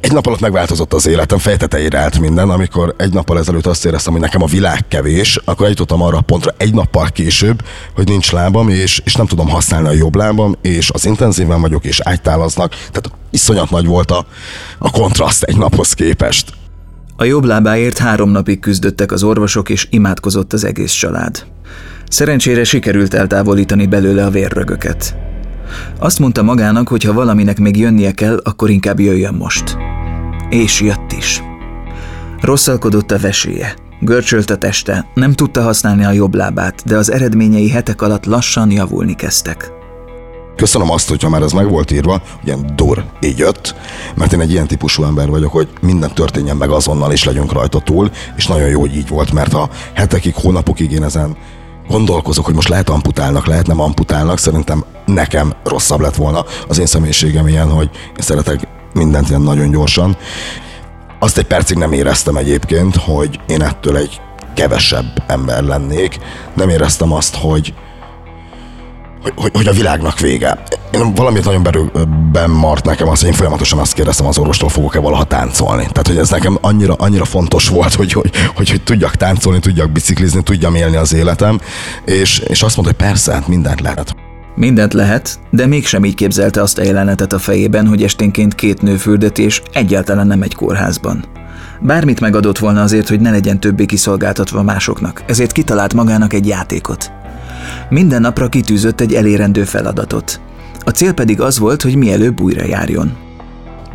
Egy 0.00 0.12
nap 0.12 0.26
alatt 0.26 0.40
megváltozott 0.40 0.92
az 0.92 1.06
életem, 1.06 1.38
fejtetejére 1.38 1.98
állt 1.98 2.18
minden, 2.18 2.50
amikor 2.50 2.94
egy 2.98 3.12
nappal 3.12 3.38
ezelőtt 3.38 3.66
azt 3.66 3.84
éreztem, 3.84 4.12
hogy 4.12 4.22
nekem 4.22 4.42
a 4.42 4.46
világ 4.46 4.88
kevés, 4.88 5.40
akkor 5.44 5.64
eljutottam 5.64 6.02
arra 6.02 6.16
a 6.16 6.20
pontra 6.20 6.54
egy 6.56 6.74
nappal 6.74 7.08
később, 7.08 7.62
hogy 7.94 8.08
nincs 8.08 8.32
lábam, 8.32 8.68
és, 8.68 9.00
és 9.04 9.14
nem 9.14 9.26
tudom 9.26 9.48
használni 9.48 9.88
a 9.88 9.92
jobb 9.92 10.14
lábam, 10.14 10.54
és 10.62 10.90
az 10.90 11.06
intenzíven 11.06 11.60
vagyok, 11.60 11.84
és 11.84 12.00
ágytálaznak, 12.00 12.70
tehát 12.70 13.10
iszonyat 13.30 13.70
nagy 13.70 13.86
volt 13.86 14.10
a, 14.10 14.26
a 14.78 14.90
kontraszt 14.90 15.42
egy 15.42 15.56
naphoz 15.56 15.92
képest. 15.92 16.52
A 17.16 17.24
jobb 17.24 17.44
lábáért 17.44 17.98
három 17.98 18.30
napig 18.30 18.60
küzdöttek 18.60 19.12
az 19.12 19.22
orvosok, 19.22 19.68
és 19.68 19.86
imádkozott 19.90 20.52
az 20.52 20.64
egész 20.64 20.92
család. 20.92 21.46
Szerencsére 22.08 22.64
sikerült 22.64 23.14
eltávolítani 23.14 23.86
belőle 23.86 24.24
a 24.24 24.30
vérrögöket. 24.30 25.16
Azt 25.98 26.18
mondta 26.18 26.42
magának, 26.42 26.88
hogy 26.88 27.02
ha 27.02 27.12
valaminek 27.12 27.58
még 27.58 27.76
jönnie 27.76 28.12
kell, 28.12 28.40
akkor 28.44 28.70
inkább 28.70 29.00
jöjjön 29.00 29.34
most. 29.34 29.76
És 30.50 30.80
jött 30.80 31.12
is. 31.18 31.42
Rosszalkodott 32.40 33.10
a 33.10 33.18
veséje. 33.18 33.74
Görcsölt 34.00 34.50
a 34.50 34.56
teste, 34.56 35.06
nem 35.14 35.32
tudta 35.32 35.62
használni 35.62 36.04
a 36.04 36.12
jobb 36.12 36.34
lábát, 36.34 36.82
de 36.84 36.96
az 36.96 37.12
eredményei 37.12 37.70
hetek 37.70 38.02
alatt 38.02 38.24
lassan 38.24 38.70
javulni 38.70 39.14
kezdtek. 39.14 39.70
Köszönöm 40.56 40.90
azt, 40.90 41.08
hogyha 41.08 41.28
már 41.28 41.42
ez 41.42 41.52
meg 41.52 41.68
volt 41.68 41.90
írva, 41.90 42.22
ilyen 42.44 42.72
dur, 42.76 43.04
így 43.20 43.38
jött, 43.38 43.74
mert 44.14 44.32
én 44.32 44.40
egy 44.40 44.50
ilyen 44.50 44.66
típusú 44.66 45.04
ember 45.04 45.28
vagyok, 45.28 45.52
hogy 45.52 45.68
minden 45.80 46.14
történjen 46.14 46.56
meg 46.56 46.70
azonnal, 46.70 47.12
és 47.12 47.24
legyünk 47.24 47.52
rajta 47.52 47.80
túl, 47.80 48.10
és 48.36 48.46
nagyon 48.46 48.68
jó, 48.68 48.80
hogy 48.80 48.96
így 48.96 49.08
volt, 49.08 49.32
mert 49.32 49.52
ha 49.52 49.70
hetekig, 49.92 50.34
hónapokig 50.34 50.92
én 50.92 51.02
ezen 51.02 51.36
gondolkozok, 51.88 52.44
hogy 52.44 52.54
most 52.54 52.68
lehet 52.68 52.88
amputálnak, 52.88 53.46
lehet 53.46 53.66
nem 53.66 53.80
amputálnak, 53.80 54.38
szerintem 54.38 54.84
nekem 55.06 55.52
rosszabb 55.64 56.00
lett 56.00 56.14
volna. 56.14 56.44
Az 56.68 56.78
én 56.78 56.86
személyiségem 56.86 57.48
ilyen, 57.48 57.70
hogy 57.70 57.90
én 58.08 58.22
szeretek 58.24 58.60
mindent 58.92 59.28
ilyen 59.28 59.40
nagyon 59.40 59.70
gyorsan. 59.70 60.16
Azt 61.18 61.38
egy 61.38 61.46
percig 61.46 61.76
nem 61.76 61.92
éreztem 61.92 62.36
egyébként, 62.36 62.96
hogy 62.96 63.40
én 63.46 63.62
ettől 63.62 63.96
egy 63.96 64.20
kevesebb 64.54 65.22
ember 65.26 65.62
lennék. 65.62 66.18
Nem 66.54 66.68
éreztem 66.68 67.12
azt, 67.12 67.36
hogy, 67.36 67.74
hogy, 69.34 69.50
hogy, 69.54 69.66
a 69.66 69.72
világnak 69.72 70.20
vége. 70.20 70.62
Én 70.90 71.14
valamit 71.14 71.44
nagyon 71.44 71.62
belőben 71.62 72.50
mart 72.50 72.84
nekem 72.84 73.08
az, 73.08 73.20
hogy 73.20 73.28
én 73.28 73.34
folyamatosan 73.34 73.78
azt 73.78 73.92
kérdeztem 73.92 74.26
az 74.26 74.38
orvostól, 74.38 74.68
fogok-e 74.68 74.98
valaha 74.98 75.24
táncolni. 75.24 75.82
Tehát, 75.82 76.06
hogy 76.06 76.16
ez 76.16 76.30
nekem 76.30 76.58
annyira, 76.60 76.94
annyira 76.94 77.24
fontos 77.24 77.68
volt, 77.68 77.94
hogy, 77.94 78.12
hogy, 78.12 78.30
hogy, 78.54 78.70
hogy 78.70 78.82
tudjak 78.82 79.14
táncolni, 79.14 79.58
tudjak 79.58 79.90
biciklizni, 79.90 80.42
tudjam 80.42 80.74
élni 80.74 80.96
az 80.96 81.14
életem, 81.14 81.60
és, 82.04 82.38
és 82.38 82.62
azt 82.62 82.76
mondta, 82.76 82.94
hogy 82.94 83.06
persze, 83.06 83.32
hát 83.32 83.48
mindent 83.48 83.80
lehet. 83.80 84.14
Mindent 84.54 84.92
lehet, 84.92 85.38
de 85.50 85.66
mégsem 85.66 86.04
így 86.04 86.14
képzelte 86.14 86.62
azt 86.62 86.78
a 86.78 86.82
jelenetet 86.82 87.32
a 87.32 87.38
fejében, 87.38 87.86
hogy 87.86 88.02
esténként 88.02 88.54
két 88.54 88.82
nő 88.82 88.96
fürdeti 88.96 89.42
és 89.42 89.62
egyáltalán 89.72 90.26
nem 90.26 90.42
egy 90.42 90.54
kórházban. 90.54 91.24
Bármit 91.80 92.20
megadott 92.20 92.58
volna 92.58 92.82
azért, 92.82 93.08
hogy 93.08 93.20
ne 93.20 93.30
legyen 93.30 93.60
többé 93.60 93.84
kiszolgáltatva 93.84 94.62
másoknak, 94.62 95.22
ezért 95.26 95.52
kitalált 95.52 95.94
magának 95.94 96.32
egy 96.32 96.46
játékot. 96.46 97.10
Minden 97.88 98.20
napra 98.20 98.48
kitűzött 98.48 99.00
egy 99.00 99.14
elérendő 99.14 99.64
feladatot. 99.64 100.40
A 100.84 100.90
cél 100.90 101.12
pedig 101.12 101.40
az 101.40 101.58
volt, 101.58 101.82
hogy 101.82 101.96
mielőbb 101.96 102.40
újra 102.40 102.64
járjon. 102.64 103.16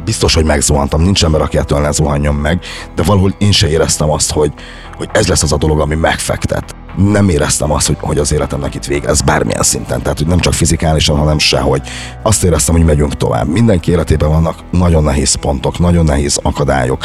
Biztos, 0.05 0.33
hogy 0.33 0.45
megzuhantam, 0.45 1.01
nincs 1.01 1.23
ember, 1.23 1.41
aki 1.41 1.57
ettől 1.57 1.79
ne 1.79 2.31
meg, 2.31 2.59
de 2.95 3.03
valahol 3.03 3.35
én 3.37 3.51
se 3.51 3.69
éreztem 3.69 4.11
azt, 4.11 4.31
hogy, 4.31 4.53
hogy 4.97 5.09
ez 5.13 5.27
lesz 5.27 5.43
az 5.43 5.51
a 5.51 5.57
dolog, 5.57 5.79
ami 5.79 5.95
megfektet. 5.95 6.75
Nem 6.97 7.29
éreztem 7.29 7.71
azt, 7.71 7.87
hogy, 7.87 7.97
hogy 7.99 8.17
az 8.17 8.31
életemnek 8.33 8.75
itt 8.75 8.85
vége, 8.85 9.07
ez 9.07 9.21
bármilyen 9.21 9.63
szinten, 9.63 10.01
tehát 10.01 10.17
hogy 10.17 10.27
nem 10.27 10.39
csak 10.39 10.53
fizikálisan, 10.53 11.17
hanem 11.17 11.39
sehogy. 11.39 11.81
Azt 12.23 12.43
éreztem, 12.43 12.75
hogy 12.75 12.85
megyünk 12.85 13.17
tovább. 13.17 13.47
Mindenki 13.47 13.91
életében 13.91 14.29
vannak 14.29 14.55
nagyon 14.71 15.03
nehéz 15.03 15.33
pontok, 15.33 15.79
nagyon 15.79 16.05
nehéz 16.05 16.39
akadályok. 16.43 17.01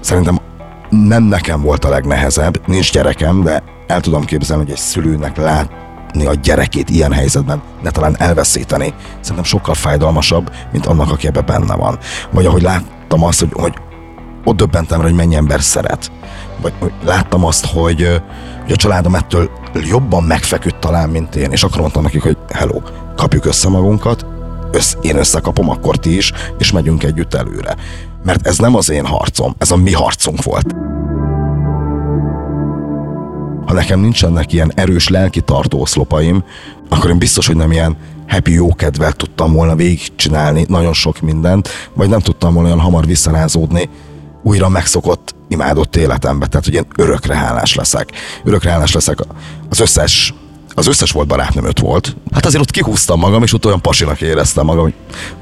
Szerintem 0.00 0.38
nem 0.90 1.22
nekem 1.22 1.62
volt 1.62 1.84
a 1.84 1.88
legnehezebb, 1.88 2.60
nincs 2.66 2.92
gyerekem, 2.92 3.42
de 3.42 3.62
el 3.86 4.00
tudom 4.00 4.24
képzelni, 4.24 4.62
hogy 4.62 4.72
egy 4.72 4.78
szülőnek 4.78 5.36
látni 5.36 6.26
a 6.26 6.34
gyerekét 6.34 6.90
ilyen 6.90 7.12
helyzetben, 7.12 7.62
ne 7.82 7.90
talán 7.90 8.16
elveszíteni, 8.18 8.94
szerintem 9.20 9.44
sokkal 9.44 9.74
fájdalmasabb, 9.74 10.52
mint 10.72 10.86
annak, 10.86 11.10
aki 11.10 11.26
ebben 11.26 11.46
benne 11.46 11.74
van. 11.74 11.98
Vagy 12.30 12.46
ahogy 12.46 12.62
láttam 12.62 13.24
azt, 13.24 13.40
hogy, 13.40 13.50
hogy 13.52 13.74
ott 14.44 14.56
döbbentem 14.56 14.98
rá, 15.00 15.06
hogy 15.06 15.14
mennyi 15.14 15.34
ember 15.34 15.60
szeret. 15.62 16.12
Vagy 16.60 16.72
hogy 16.78 16.92
láttam 17.04 17.44
azt, 17.44 17.66
hogy, 17.66 18.20
hogy 18.62 18.72
a 18.72 18.76
családom 18.76 19.14
ettől 19.14 19.50
jobban 19.74 20.22
megfeküdt 20.22 20.80
talán, 20.80 21.08
mint 21.08 21.36
én, 21.36 21.50
és 21.50 21.62
akkor 21.62 21.80
mondtam 21.80 22.02
nekik, 22.02 22.22
hogy 22.22 22.36
hello, 22.52 22.80
kapjuk 23.16 23.44
össze 23.44 23.68
magunkat, 23.68 24.26
össz, 24.72 24.94
én 25.00 25.16
összekapom, 25.16 25.70
akkor 25.70 25.96
ti 25.96 26.16
is, 26.16 26.32
és 26.58 26.72
megyünk 26.72 27.02
együtt 27.02 27.34
előre. 27.34 27.76
Mert 28.24 28.46
ez 28.46 28.58
nem 28.58 28.76
az 28.76 28.90
én 28.90 29.06
harcom, 29.06 29.54
ez 29.58 29.70
a 29.70 29.76
mi 29.76 29.92
harcunk 29.92 30.42
volt 30.42 30.74
ha 33.66 33.72
nekem 33.72 34.00
nincsenek 34.00 34.52
ilyen 34.52 34.72
erős 34.74 35.08
lelki 35.08 35.40
tartóoszlopaim, 35.40 36.44
akkor 36.88 37.10
én 37.10 37.18
biztos, 37.18 37.46
hogy 37.46 37.56
nem 37.56 37.72
ilyen 37.72 37.96
happy 38.28 38.52
jókedvel 38.52 39.12
tudtam 39.12 39.52
volna 39.52 39.76
végigcsinálni 39.76 40.64
nagyon 40.68 40.92
sok 40.92 41.20
mindent, 41.20 41.68
vagy 41.94 42.08
nem 42.08 42.20
tudtam 42.20 42.54
volna 42.54 42.68
olyan 42.68 42.80
hamar 42.80 43.06
visszarázódni 43.06 43.88
újra 44.42 44.68
megszokott, 44.68 45.34
imádott 45.48 45.96
életembe. 45.96 46.46
Tehát, 46.46 46.64
hogy 46.64 46.74
én 46.74 46.86
örökre 46.96 47.36
hálás 47.36 47.74
leszek. 47.74 48.12
Örökre 48.44 48.70
hálás 48.70 48.92
leszek 48.92 49.18
az 49.68 49.80
összes 49.80 50.34
az 50.74 50.86
összes 50.86 51.10
volt 51.10 51.26
barátnőm 51.26 51.64
öt 51.64 51.78
volt. 51.78 52.16
Hát 52.32 52.46
azért 52.46 52.62
ott 52.62 52.70
kihúztam 52.70 53.18
magam, 53.18 53.42
és 53.42 53.52
ott 53.52 53.66
olyan 53.66 53.80
pasinak 53.80 54.20
éreztem 54.20 54.64
magam, 54.64 54.82
hogy 54.82 54.94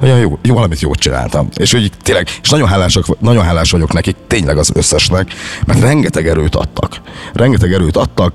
olyan 0.08 0.18
jó, 0.18 0.38
jó 0.42 0.54
valamit 0.54 0.80
jót 0.80 0.98
csináltam. 0.98 1.48
És 1.56 1.72
hogy 1.72 1.92
tényleg, 2.02 2.28
és 2.42 2.48
nagyon, 2.48 2.68
hálásak, 2.68 3.20
nagyon 3.20 3.44
hálás 3.44 3.70
vagyok 3.70 3.92
nekik, 3.92 4.16
tényleg 4.26 4.58
az 4.58 4.70
összesnek, 4.74 5.32
mert 5.66 5.80
rengeteg 5.80 6.28
erőt 6.28 6.54
adtak. 6.54 7.00
Rengeteg 7.32 7.72
erőt 7.72 7.96
adtak, 7.96 8.34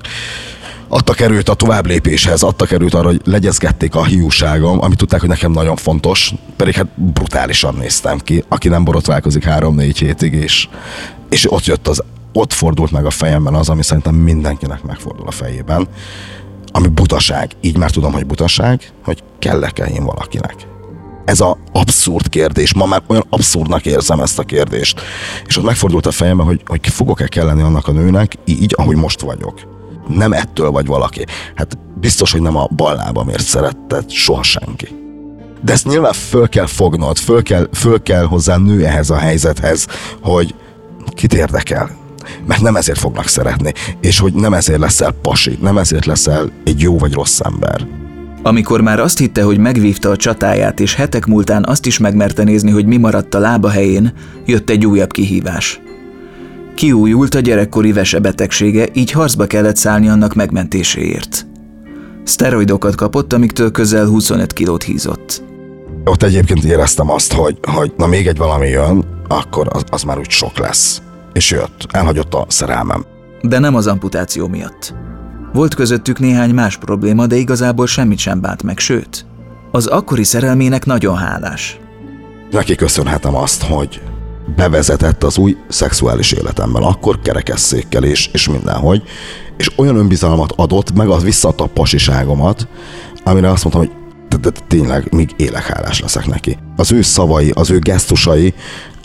adtak 0.88 1.20
erőt 1.20 1.48
a 1.48 1.54
tovább 1.54 1.86
lépéshez, 1.86 2.42
adtak 2.42 2.70
erőt 2.70 2.94
arra, 2.94 3.06
hogy 3.06 3.20
legyezgették 3.24 3.94
a 3.94 4.04
hiúságom, 4.04 4.82
amit 4.82 4.98
tudták, 4.98 5.20
hogy 5.20 5.28
nekem 5.28 5.52
nagyon 5.52 5.76
fontos, 5.76 6.34
pedig 6.56 6.74
hát 6.74 6.86
brutálisan 6.94 7.74
néztem 7.74 8.18
ki, 8.18 8.44
aki 8.48 8.68
nem 8.68 8.84
borotválkozik 8.84 9.44
három-négy 9.44 9.98
hétig, 9.98 10.32
és, 10.32 10.68
és 11.30 11.52
ott 11.52 11.64
jött 11.64 11.88
az, 11.88 12.02
ott 12.32 12.52
fordult 12.52 12.90
meg 12.90 13.06
a 13.06 13.10
fejemben 13.10 13.54
az, 13.54 13.68
ami 13.68 13.82
szerintem 13.82 14.14
mindenkinek 14.14 14.82
megfordul 14.82 15.26
a 15.26 15.30
fejében, 15.30 15.88
ami 16.72 16.88
butaság. 16.88 17.50
Így 17.60 17.76
már 17.76 17.90
tudom, 17.90 18.12
hogy 18.12 18.26
butaság, 18.26 18.92
hogy 19.04 19.22
kellek-e 19.38 19.84
én 19.84 20.04
valakinek. 20.04 20.54
Ez 21.24 21.40
a 21.40 21.58
abszurd 21.72 22.28
kérdés. 22.28 22.74
Ma 22.74 22.86
már 22.86 23.02
olyan 23.06 23.24
abszurdnak 23.30 23.86
érzem 23.86 24.20
ezt 24.20 24.38
a 24.38 24.42
kérdést. 24.42 25.00
És 25.46 25.56
ott 25.56 25.64
megfordult 25.64 26.06
a 26.06 26.10
fejembe, 26.10 26.42
hogy, 26.42 26.62
hogy 26.66 26.88
fogok-e 26.88 27.26
kelleni 27.26 27.62
annak 27.62 27.88
a 27.88 27.92
nőnek 27.92 28.34
így, 28.44 28.74
ahogy 28.76 28.96
most 28.96 29.20
vagyok. 29.20 29.60
Nem 30.08 30.32
ettől 30.32 30.70
vagy 30.70 30.86
valaki. 30.86 31.24
Hát 31.54 31.78
biztos, 32.00 32.32
hogy 32.32 32.42
nem 32.42 32.56
a 32.56 32.68
bal 32.76 32.94
lábamért 32.94 33.44
szeretted 33.44 34.10
soha 34.10 34.42
senki. 34.42 34.88
De 35.64 35.72
ezt 35.72 35.86
nyilván 35.86 36.12
föl 36.12 36.48
kell 36.48 36.66
fognod, 36.66 37.16
föl 37.16 37.42
kell, 37.42 37.68
föl 37.72 38.02
kell 38.02 38.24
hozzá 38.24 38.56
nő 38.56 38.84
ehhez 38.84 39.10
a 39.10 39.16
helyzethez, 39.16 39.86
hogy 40.22 40.54
kit 41.14 41.34
érdekel, 41.34 41.96
mert 42.46 42.60
nem 42.60 42.76
ezért 42.76 42.98
fognak 42.98 43.26
szeretni, 43.26 43.72
és 44.00 44.18
hogy 44.18 44.32
nem 44.32 44.54
ezért 44.54 44.80
leszel 44.80 45.12
pasi, 45.22 45.58
nem 45.62 45.78
ezért 45.78 46.06
leszel 46.06 46.50
egy 46.64 46.80
jó 46.80 46.98
vagy 46.98 47.12
rossz 47.12 47.40
ember. 47.40 47.86
Amikor 48.42 48.80
már 48.80 49.00
azt 49.00 49.18
hitte, 49.18 49.42
hogy 49.42 49.58
megvívta 49.58 50.10
a 50.10 50.16
csatáját, 50.16 50.80
és 50.80 50.94
hetek 50.94 51.26
múltán 51.26 51.64
azt 51.64 51.86
is 51.86 51.98
megmerte 51.98 52.44
nézni, 52.44 52.70
hogy 52.70 52.86
mi 52.86 52.96
maradt 52.96 53.34
a 53.34 53.38
lába 53.38 53.68
helyén, 53.68 54.12
jött 54.46 54.70
egy 54.70 54.86
újabb 54.86 55.12
kihívás. 55.12 55.80
Kiújult 56.74 57.34
a 57.34 57.40
gyerekkori 57.40 57.92
vesebetegsége, 57.92 58.86
így 58.92 59.10
harcba 59.10 59.46
kellett 59.46 59.76
szállni 59.76 60.08
annak 60.08 60.34
megmentéséért. 60.34 61.46
Szteroidokat 62.24 62.94
kapott, 62.94 63.32
amiktől 63.32 63.70
közel 63.70 64.06
25 64.06 64.52
kilót 64.52 64.82
hízott. 64.82 65.42
Ott 66.04 66.22
egyébként 66.22 66.64
éreztem 66.64 67.10
azt, 67.10 67.32
hogy, 67.32 67.58
hogy 67.62 67.92
na 67.96 68.06
még 68.06 68.26
egy 68.26 68.36
valami 68.36 68.68
jön, 68.68 69.04
akkor 69.28 69.66
az, 69.70 69.84
az 69.90 70.02
már 70.02 70.18
úgy 70.18 70.30
sok 70.30 70.58
lesz 70.58 71.02
és 71.38 71.50
jött. 71.50 71.86
Elhagyott 71.90 72.34
a 72.34 72.44
szerelmem. 72.48 73.04
De 73.42 73.58
nem 73.58 73.74
az 73.74 73.86
amputáció 73.86 74.48
miatt. 74.48 74.94
Volt 75.52 75.74
közöttük 75.74 76.18
néhány 76.18 76.50
más 76.50 76.76
probléma, 76.76 77.26
de 77.26 77.36
igazából 77.36 77.86
semmit 77.86 78.18
sem 78.18 78.40
bánt 78.40 78.62
meg, 78.62 78.78
sőt, 78.78 79.26
az 79.70 79.86
akkori 79.86 80.24
szerelmének 80.24 80.84
nagyon 80.86 81.16
hálás. 81.16 81.78
Neki 82.50 82.74
köszönhetem 82.74 83.34
azt, 83.34 83.62
hogy 83.62 84.00
bevezetett 84.56 85.24
az 85.24 85.38
új 85.38 85.56
szexuális 85.68 86.32
életemben, 86.32 86.82
akkor 86.82 87.20
kerekesszékkel 87.20 88.04
és, 88.04 88.30
és 88.32 88.48
mindenhogy, 88.48 89.02
és 89.56 89.70
olyan 89.76 89.96
önbizalmat 89.96 90.52
adott, 90.56 90.94
meg 90.94 91.08
az 91.08 91.22
visszaadta 91.22 91.64
a 91.64 91.70
pasiságomat, 91.74 92.68
amire 93.24 93.50
azt 93.50 93.64
mondtam, 93.64 93.86
hogy 93.86 93.96
de, 94.28 94.50
de 94.50 94.60
tényleg 94.68 95.12
még 95.12 95.30
élekhálás 95.36 96.00
leszek 96.00 96.26
neki. 96.26 96.58
Az 96.76 96.92
ő 96.92 97.02
szavai, 97.02 97.50
az 97.54 97.70
ő 97.70 97.78
gesztusai 97.78 98.54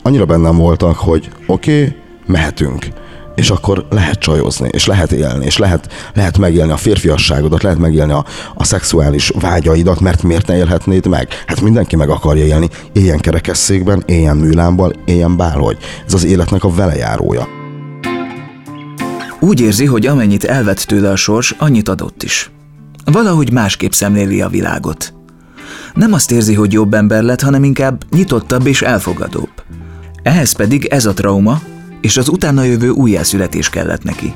annyira 0.04 0.26
bennem 0.26 0.58
voltak, 0.58 0.96
hogy 0.96 1.30
oké, 1.48 1.82
okay, 1.82 2.03
mehetünk. 2.26 2.88
és 3.36 3.50
akkor 3.50 3.86
lehet 3.90 4.20
csajozni, 4.20 4.70
és 4.72 4.86
lehet 4.86 5.12
élni, 5.12 5.46
és 5.46 5.58
lehet, 5.58 5.94
lehet 6.14 6.38
megélni 6.38 6.72
a 6.72 6.78
férfiasságodat, 6.78 7.64
lehet 7.64 7.78
megélni 7.78 8.12
a, 8.12 8.26
a 8.54 8.64
szexuális 8.64 9.32
vágyaidat, 9.40 10.00
mert 10.00 10.24
miért 10.24 10.48
ne 10.48 10.56
élhetnéd 10.56 11.08
meg? 11.08 11.28
Hát 11.48 11.62
mindenki 11.62 11.96
meg 11.96 12.10
akarja 12.10 12.46
élni, 12.46 12.70
éljen 12.92 13.20
kerekesszékben, 13.20 14.04
éljen 14.06 14.38
műlámban, 14.38 14.96
éljen 15.06 15.38
bárhogy. 15.38 15.78
Ez 16.06 16.14
az 16.14 16.24
életnek 16.24 16.64
a 16.64 16.74
velejárója. 16.74 17.48
Úgy 19.40 19.60
érzi, 19.62 19.86
hogy 19.86 20.06
amennyit 20.06 20.44
elvett 20.44 20.80
tőle 20.80 21.10
a 21.10 21.16
sors, 21.16 21.56
annyit 21.58 21.90
adott 21.90 22.24
is. 22.24 22.52
Valahogy 23.06 23.52
másképp 23.52 23.92
szemléli 23.92 24.42
a 24.42 24.50
világot. 24.50 25.14
Nem 25.94 26.14
azt 26.14 26.32
érzi, 26.32 26.54
hogy 26.54 26.74
jobb 26.74 26.94
ember 26.94 27.24
lett, 27.24 27.42
hanem 27.42 27.64
inkább 27.64 28.04
nyitottabb 28.12 28.68
és 28.68 28.82
elfogadóbb. 28.82 29.52
Ehhez 30.24 30.52
pedig 30.52 30.86
ez 30.86 31.06
a 31.06 31.14
trauma 31.14 31.62
és 32.04 32.18
az 32.18 32.30
utána 32.30 32.64
jövő 32.64 32.90
újjászületés 32.90 33.70
kellett 33.70 34.04
neki. 34.04 34.34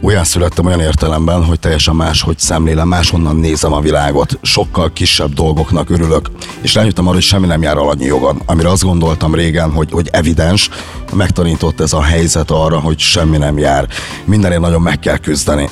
Újjászülettem 0.00 0.66
olyan 0.66 0.80
értelemben, 0.80 1.44
hogy 1.44 1.60
teljesen 1.60 1.96
más, 1.96 2.22
hogy 2.22 2.38
szemlélem, 2.38 2.88
máshonnan 2.88 3.36
nézem 3.36 3.72
a 3.72 3.80
világot, 3.80 4.38
sokkal 4.42 4.92
kisebb 4.92 5.32
dolgoknak 5.32 5.90
örülök, 5.90 6.30
és 6.60 6.74
rájöttem 6.74 7.04
arra, 7.04 7.14
hogy 7.14 7.22
semmi 7.22 7.46
nem 7.46 7.62
jár 7.62 7.76
alanyi 7.76 8.04
jogon. 8.04 8.42
Amire 8.46 8.68
azt 8.68 8.82
gondoltam 8.82 9.34
régen, 9.34 9.72
hogy, 9.72 9.90
hogy 9.90 10.08
evidens, 10.12 10.70
megtanított 11.14 11.80
ez 11.80 11.92
a 11.92 12.02
helyzet 12.02 12.50
arra, 12.50 12.80
hogy 12.80 12.98
semmi 12.98 13.36
nem 13.36 13.58
jár. 13.58 13.88
Mindenért 14.24 14.60
nagyon 14.60 14.82
meg 14.82 14.98
kell 14.98 15.18
küzdeni. 15.18 15.68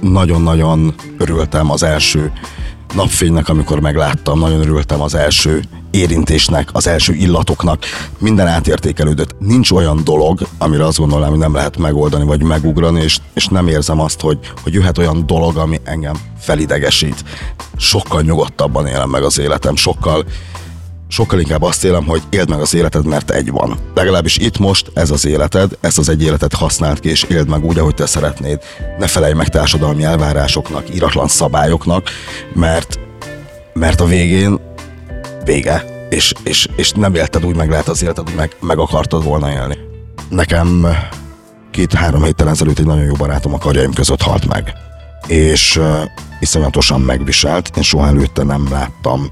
Nagyon-nagyon 0.00 0.94
örültem 1.18 1.70
az 1.70 1.82
első 1.82 2.32
napfénynek, 2.94 3.48
amikor 3.48 3.80
megláttam, 3.80 4.38
nagyon 4.38 4.60
örültem 4.60 5.00
az 5.00 5.14
első 5.14 5.62
érintésnek, 5.90 6.68
az 6.72 6.86
első 6.86 7.14
illatoknak, 7.14 7.84
minden 8.18 8.46
átértékelődött. 8.46 9.34
Nincs 9.38 9.70
olyan 9.70 10.00
dolog, 10.04 10.40
amire 10.58 10.86
azt 10.86 10.98
gondolom, 10.98 11.28
hogy 11.28 11.38
nem 11.38 11.54
lehet 11.54 11.76
megoldani 11.76 12.24
vagy 12.24 12.42
megugrani, 12.42 13.02
és, 13.02 13.18
és 13.34 13.46
nem 13.46 13.68
érzem 13.68 14.00
azt, 14.00 14.20
hogy, 14.20 14.38
hogy 14.62 14.72
jöhet 14.72 14.98
olyan 14.98 15.26
dolog, 15.26 15.56
ami 15.56 15.80
engem 15.84 16.14
felidegesít. 16.38 17.24
Sokkal 17.76 18.22
nyugodtabban 18.22 18.86
élem 18.86 19.10
meg 19.10 19.22
az 19.22 19.38
életem, 19.38 19.76
sokkal 19.76 20.24
sokkal 21.10 21.40
inkább 21.40 21.62
azt 21.62 21.84
élem, 21.84 22.06
hogy 22.06 22.22
éld 22.30 22.48
meg 22.48 22.60
az 22.60 22.74
életed, 22.74 23.04
mert 23.04 23.30
egy 23.30 23.50
van. 23.50 23.78
Legalábbis 23.94 24.36
itt 24.36 24.58
most 24.58 24.90
ez 24.94 25.10
az 25.10 25.26
életed, 25.26 25.78
ezt 25.80 25.98
az 25.98 26.08
egy 26.08 26.22
életet 26.22 26.54
használd 26.54 27.00
ki, 27.00 27.08
és 27.08 27.22
éld 27.22 27.48
meg 27.48 27.64
úgy, 27.64 27.78
ahogy 27.78 27.94
te 27.94 28.06
szeretnéd. 28.06 28.58
Ne 28.98 29.06
felejj 29.06 29.32
meg 29.32 29.48
társadalmi 29.48 30.04
elvárásoknak, 30.04 30.94
iratlan 30.94 31.28
szabályoknak, 31.28 32.08
mert, 32.54 32.98
mert 33.72 34.00
a 34.00 34.04
végén 34.04 34.60
vége, 35.44 36.06
és, 36.10 36.32
és, 36.42 36.68
és 36.76 36.90
nem 36.90 37.14
élted 37.14 37.44
úgy, 37.44 37.56
meg 37.56 37.70
lehet 37.70 37.88
az 37.88 38.02
életed, 38.02 38.24
hogy 38.24 38.36
meg, 38.36 38.56
meg 38.60 38.78
akartad 38.78 39.24
volna 39.24 39.52
élni. 39.52 39.78
Nekem 40.28 40.86
két-három 41.70 42.22
héttel 42.22 42.48
ezelőtt 42.48 42.78
egy 42.78 42.86
nagyon 42.86 43.04
jó 43.04 43.14
barátom 43.14 43.54
a 43.54 43.58
karjaim 43.58 43.92
között 43.92 44.22
halt 44.22 44.46
meg. 44.46 44.72
És 45.26 45.76
uh, 45.76 46.02
iszonyatosan 46.40 47.00
megviselt, 47.00 47.76
én 47.76 47.82
soha 47.82 48.06
előtte 48.06 48.42
nem 48.42 48.68
láttam 48.70 49.28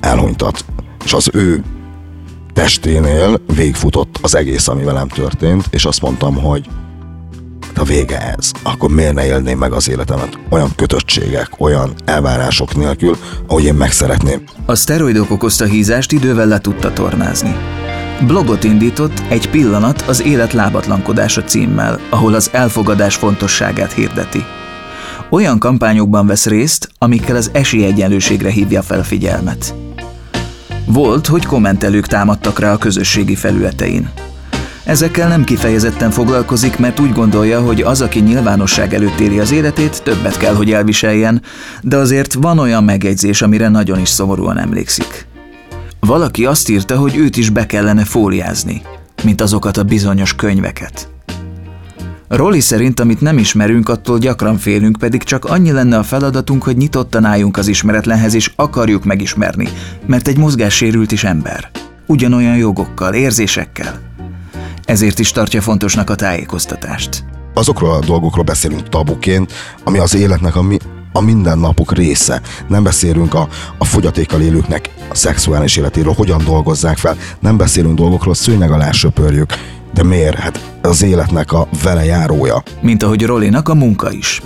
elhunytat. 0.00 0.64
És 1.08 1.14
az 1.14 1.30
ő 1.32 1.62
testénél 2.52 3.40
végfutott 3.54 4.18
az 4.22 4.34
egész, 4.34 4.68
ami 4.68 4.84
velem 4.84 5.08
történt, 5.08 5.64
és 5.70 5.84
azt 5.84 6.00
mondtam, 6.00 6.34
hogy 6.34 6.66
a 7.76 7.84
vége 7.84 8.34
ez, 8.36 8.50
akkor 8.62 8.90
miért 8.90 9.14
ne 9.14 9.24
élném 9.24 9.58
meg 9.58 9.72
az 9.72 9.88
életemet 9.88 10.38
olyan 10.50 10.70
kötöttségek, 10.76 11.50
olyan 11.58 11.94
elvárások 12.04 12.76
nélkül, 12.76 13.16
ahogy 13.46 13.64
én 13.64 13.74
meg 13.74 13.92
szeretném. 13.92 14.42
A 14.66 14.74
szteroidok 14.74 15.30
okozta 15.30 15.64
hízást 15.64 16.12
idővel 16.12 16.46
le 16.46 16.58
tudta 16.58 16.92
tornázni. 16.92 17.56
Blogot 18.26 18.64
indított 18.64 19.22
egy 19.28 19.50
pillanat 19.50 20.02
az 20.02 20.22
élet 20.22 20.52
lábatlankodása 20.52 21.44
címmel, 21.44 22.00
ahol 22.10 22.34
az 22.34 22.48
elfogadás 22.52 23.16
fontosságát 23.16 23.92
hirdeti. 23.92 24.44
Olyan 25.30 25.58
kampányokban 25.58 26.26
vesz 26.26 26.46
részt, 26.46 26.90
amikkel 26.98 27.36
az 27.36 27.50
esélyegyenlőségre 27.52 28.50
hívja 28.50 28.82
fel 28.82 29.04
figyelmet. 29.04 29.74
Volt, 30.92 31.26
hogy 31.26 31.46
kommentelők 31.46 32.06
támadtak 32.06 32.58
rá 32.58 32.72
a 32.72 32.78
közösségi 32.78 33.34
felületein. 33.34 34.10
Ezekkel 34.84 35.28
nem 35.28 35.44
kifejezetten 35.44 36.10
foglalkozik, 36.10 36.78
mert 36.78 37.00
úgy 37.00 37.12
gondolja, 37.12 37.60
hogy 37.60 37.80
az, 37.80 38.00
aki 38.00 38.20
nyilvánosság 38.20 38.94
előtt 38.94 39.18
éli 39.18 39.38
az 39.38 39.52
életét, 39.52 40.02
többet 40.02 40.36
kell, 40.36 40.54
hogy 40.54 40.72
elviseljen, 40.72 41.42
de 41.82 41.96
azért 41.96 42.32
van 42.32 42.58
olyan 42.58 42.84
megjegyzés, 42.84 43.42
amire 43.42 43.68
nagyon 43.68 43.98
is 43.98 44.08
szomorúan 44.08 44.58
emlékszik. 44.58 45.26
Valaki 46.00 46.46
azt 46.46 46.68
írta, 46.68 46.96
hogy 46.96 47.16
őt 47.16 47.36
is 47.36 47.50
be 47.50 47.66
kellene 47.66 48.04
fóliázni, 48.04 48.82
mint 49.22 49.40
azokat 49.40 49.76
a 49.76 49.82
bizonyos 49.82 50.34
könyveket. 50.34 51.08
Roli 52.28 52.60
szerint, 52.60 53.00
amit 53.00 53.20
nem 53.20 53.38
ismerünk, 53.38 53.88
attól 53.88 54.18
gyakran 54.18 54.58
félünk, 54.58 54.96
pedig 54.98 55.22
csak 55.22 55.44
annyi 55.44 55.72
lenne 55.72 55.98
a 55.98 56.02
feladatunk, 56.02 56.62
hogy 56.62 56.76
nyitottan 56.76 57.24
álljunk 57.24 57.56
az 57.56 57.68
ismeretlenhez, 57.68 58.34
és 58.34 58.52
akarjuk 58.56 59.04
megismerni, 59.04 59.68
mert 60.06 60.28
egy 60.28 60.36
mozgássérült 60.36 61.12
is 61.12 61.24
ember. 61.24 61.70
Ugyanolyan 62.06 62.56
jogokkal, 62.56 63.14
érzésekkel. 63.14 64.00
Ezért 64.84 65.18
is 65.18 65.30
tartja 65.30 65.60
fontosnak 65.60 66.10
a 66.10 66.14
tájékoztatást. 66.14 67.24
Azokról 67.54 67.92
a 67.92 68.04
dolgokról 68.06 68.44
beszélünk 68.44 68.88
tabuként, 68.88 69.52
ami 69.84 69.98
az 69.98 70.14
életnek 70.14 70.56
a, 70.56 70.62
mi, 70.62 70.76
a 71.12 71.20
mindennapok 71.20 71.92
része. 71.92 72.40
Nem 72.66 72.82
beszélünk 72.82 73.34
a, 73.34 73.48
a 73.78 73.84
fogyatékkal 73.84 74.40
élőknek 74.40 74.90
a 75.08 75.14
szexuális 75.14 75.76
életéről, 75.76 76.12
hogyan 76.12 76.44
dolgozzák 76.44 76.96
fel. 76.96 77.16
Nem 77.40 77.56
beszélünk 77.56 77.98
dolgokról, 77.98 78.34
szőnyeg 78.34 78.70
alá 78.70 78.90
söpörjük. 78.90 79.52
De 79.98 80.04
miért? 80.04 80.38
Hát 80.38 80.78
az 80.82 81.02
életnek 81.02 81.52
a 81.52 81.68
vele 81.82 82.04
járója. 82.04 82.62
Mint 82.80 83.02
ahogy 83.02 83.22
Rolinak 83.22 83.68
a 83.68 83.74
munka 83.74 84.12
is. 84.12 84.42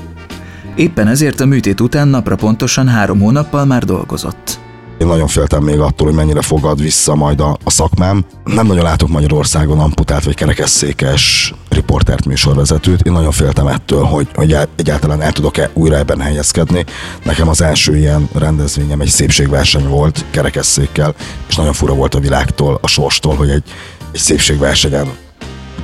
Éppen 0.75 1.09
ezért 1.09 1.41
a 1.41 1.47
műtét 1.47 1.81
után 1.81 2.09
napra 2.09 2.37
pontosan 2.37 2.89
három 2.89 3.21
hónappal 3.21 3.65
már 3.65 3.85
dolgozott. 3.85 4.61
Én 4.99 5.07
nagyon 5.07 5.27
féltem 5.27 5.63
még 5.63 5.79
attól, 5.79 6.07
hogy 6.07 6.17
mennyire 6.17 6.43
fogad 6.43 6.81
vissza 6.81 7.15
majd 7.15 7.41
a, 7.41 7.59
a 7.65 7.71
szakmám. 7.71 8.25
Nem 8.45 8.67
nagyon 8.67 8.83
látok 8.83 9.09
Magyarországon 9.09 9.79
amputált 9.79 10.25
vagy 10.25 10.35
kerekesszékes 10.35 11.55
riportert 11.69 12.25
műsorvezetőt. 12.25 13.01
Én 13.01 13.13
nagyon 13.13 13.33
féltem 13.33 13.67
ettől, 13.67 14.03
hogy, 14.03 14.29
hogy 14.35 14.57
egyáltalán 14.77 15.23
el 15.23 15.33
tudok-e 15.33 15.71
újra 15.73 15.97
ebben 15.97 16.21
helyezkedni. 16.21 16.85
Nekem 17.25 17.49
az 17.49 17.63
első 17.63 17.97
ilyen 17.97 18.29
rendezvényem 18.35 19.01
egy 19.01 19.09
szépségverseny 19.09 19.89
volt 19.89 20.25
kerekesszékkel, 20.31 21.15
és 21.49 21.57
nagyon 21.57 21.73
fura 21.73 21.95
volt 21.95 22.15
a 22.15 22.21
világtól, 22.21 22.79
a 22.83 22.87
sorstól, 22.87 23.35
hogy 23.35 23.51
egy, 23.51 23.65
egy 24.13 24.21
szépségversenyen 24.21 25.09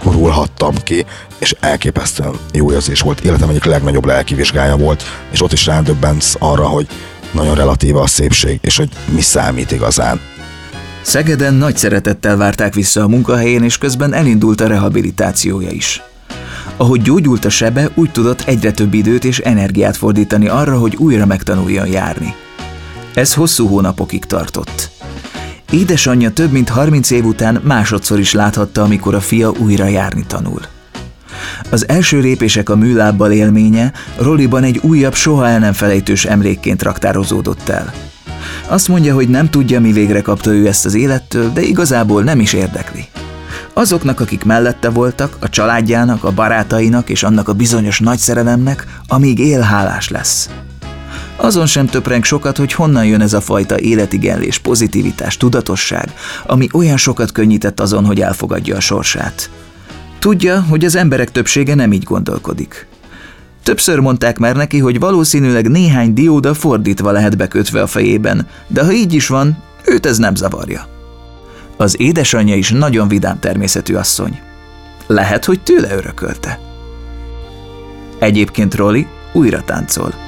gurulhattam 0.09 0.75
ki, 0.85 1.07
és 1.39 1.55
elképesztően 1.61 2.35
jó 2.53 2.73
érzés 2.73 3.01
volt. 3.01 3.21
Életem 3.21 3.49
egyik 3.49 3.65
legnagyobb 3.65 4.05
lelki 4.05 4.35
vizsgája 4.35 4.77
volt, 4.77 5.03
és 5.31 5.43
ott 5.43 5.53
is 5.53 5.67
rádöbbensz 5.67 6.37
arra, 6.39 6.67
hogy 6.67 6.87
nagyon 7.31 7.55
relatíva 7.55 8.01
a 8.01 8.07
szépség, 8.07 8.59
és 8.63 8.77
hogy 8.77 8.89
mi 9.15 9.21
számít 9.21 9.71
igazán. 9.71 10.21
Szegeden 11.03 11.55
nagy 11.55 11.77
szeretettel 11.77 12.37
várták 12.37 12.75
vissza 12.75 13.03
a 13.03 13.09
munkahelyén, 13.09 13.63
és 13.63 13.79
közben 13.79 14.13
elindult 14.13 14.61
a 14.61 14.67
rehabilitációja 14.67 15.71
is. 15.71 16.03
Ahogy 16.77 17.03
gyógyult 17.03 17.45
a 17.45 17.51
sebe, 17.51 17.91
úgy 17.95 18.11
tudott 18.11 18.43
egyre 18.47 18.73
több 18.73 18.95
időt 18.95 19.25
és 19.25 19.39
energiát 19.39 19.97
fordítani 19.97 20.49
arra, 20.49 20.79
hogy 20.79 20.97
újra 20.97 21.27
megtanuljon 21.27 21.87
járni. 21.87 22.35
Ez 23.15 23.35
hosszú 23.35 23.67
hónapokig 23.67 24.25
tartott. 24.25 24.91
Édesanyja 25.71 26.31
több 26.31 26.53
mint 26.53 26.69
30 26.69 27.11
év 27.11 27.25
után 27.25 27.61
másodszor 27.65 28.19
is 28.19 28.33
láthatta, 28.33 28.83
amikor 28.83 29.15
a 29.15 29.21
fia 29.21 29.51
újra 29.51 29.87
járni 29.87 30.25
tanul. 30.27 30.61
Az 31.71 31.89
első 31.89 32.21
lépések 32.21 32.69
a 32.69 32.77
műlábbal 32.77 33.33
élménye 33.33 33.93
Roliban 34.19 34.63
egy 34.63 34.81
újabb, 34.83 35.15
soha 35.15 35.49
el 35.49 35.59
nem 35.59 35.73
felejtős 35.73 36.25
emlékként 36.25 36.83
raktározódott 36.83 37.69
el. 37.69 37.93
Azt 38.67 38.89
mondja, 38.89 39.15
hogy 39.15 39.29
nem 39.29 39.51
tudja, 39.51 39.81
mi 39.81 39.93
végre 39.93 40.23
kapta 40.23 40.51
ő 40.51 40.67
ezt 40.67 40.85
az 40.85 40.95
élettől, 40.95 41.53
de 41.53 41.61
igazából 41.61 42.23
nem 42.23 42.41
is 42.41 42.53
érdekli. 42.53 43.05
Azoknak, 43.73 44.21
akik 44.21 44.45
mellette 44.45 44.89
voltak, 44.89 45.37
a 45.41 45.49
családjának, 45.49 46.25
a 46.25 46.33
barátainak 46.33 47.09
és 47.09 47.23
annak 47.23 47.49
a 47.49 47.53
bizonyos 47.53 48.01
nagy 48.01 48.19
szerelemnek, 48.19 48.87
amíg 49.07 49.39
él 49.39 49.61
hálás 49.61 50.09
lesz. 50.09 50.49
Azon 51.41 51.67
sem 51.67 51.87
töpreng 51.87 52.25
sokat, 52.25 52.57
hogy 52.57 52.73
honnan 52.73 53.05
jön 53.05 53.21
ez 53.21 53.33
a 53.33 53.41
fajta 53.41 53.79
életigenlés, 53.79 54.59
pozitivitás, 54.59 55.37
tudatosság, 55.37 56.13
ami 56.47 56.69
olyan 56.73 56.97
sokat 56.97 57.33
könnyített 57.33 57.81
azon, 57.81 58.05
hogy 58.05 58.21
elfogadja 58.21 58.77
a 58.77 58.81
sorsát. 58.81 59.51
Tudja, 60.19 60.61
hogy 60.69 60.85
az 60.85 60.95
emberek 60.95 61.33
többsége 61.33 61.75
nem 61.75 61.93
így 61.93 62.03
gondolkodik. 62.03 62.87
Többször 63.63 63.99
mondták 63.99 64.39
már 64.39 64.57
neki, 64.57 64.79
hogy 64.79 64.99
valószínűleg 64.99 65.71
néhány 65.71 66.15
dióda 66.15 66.55
fordítva 66.55 67.11
lehet 67.11 67.37
bekötve 67.37 67.83
a 67.83 67.87
fejében, 67.87 68.47
de 68.67 68.85
ha 68.85 68.93
így 68.93 69.13
is 69.13 69.27
van, 69.27 69.63
őt 69.85 70.07
ez 70.07 70.19
nem 70.19 70.35
zavarja. 70.35 70.87
Az 71.77 72.01
édesanyja 72.01 72.55
is 72.55 72.71
nagyon 72.71 73.09
vidám 73.09 73.39
természetű 73.39 73.95
asszony. 73.95 74.41
Lehet, 75.07 75.45
hogy 75.45 75.61
tőle 75.61 75.95
örökölte. 75.97 76.59
Egyébként 78.19 78.75
Rolly 78.75 79.07
újra 79.33 79.63
táncol. 79.65 80.28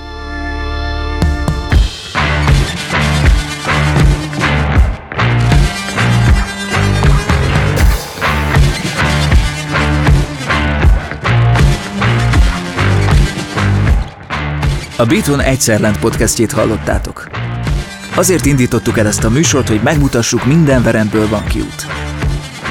A 15.01 15.07
Beaton 15.07 15.41
Egyszerlent 15.41 15.99
podcastjét 15.99 16.53
hallottátok. 16.53 17.31
Azért 18.15 18.47
indítottuk 18.47 18.99
el 18.99 19.07
ezt 19.07 19.25
a 19.25 19.31
műsort, 19.31 19.69
hogy 19.69 19.81
megmutassuk, 19.83 20.45
minden 20.45 20.83
veremből 20.83 21.29
van 21.29 21.45
kiút. 21.45 21.87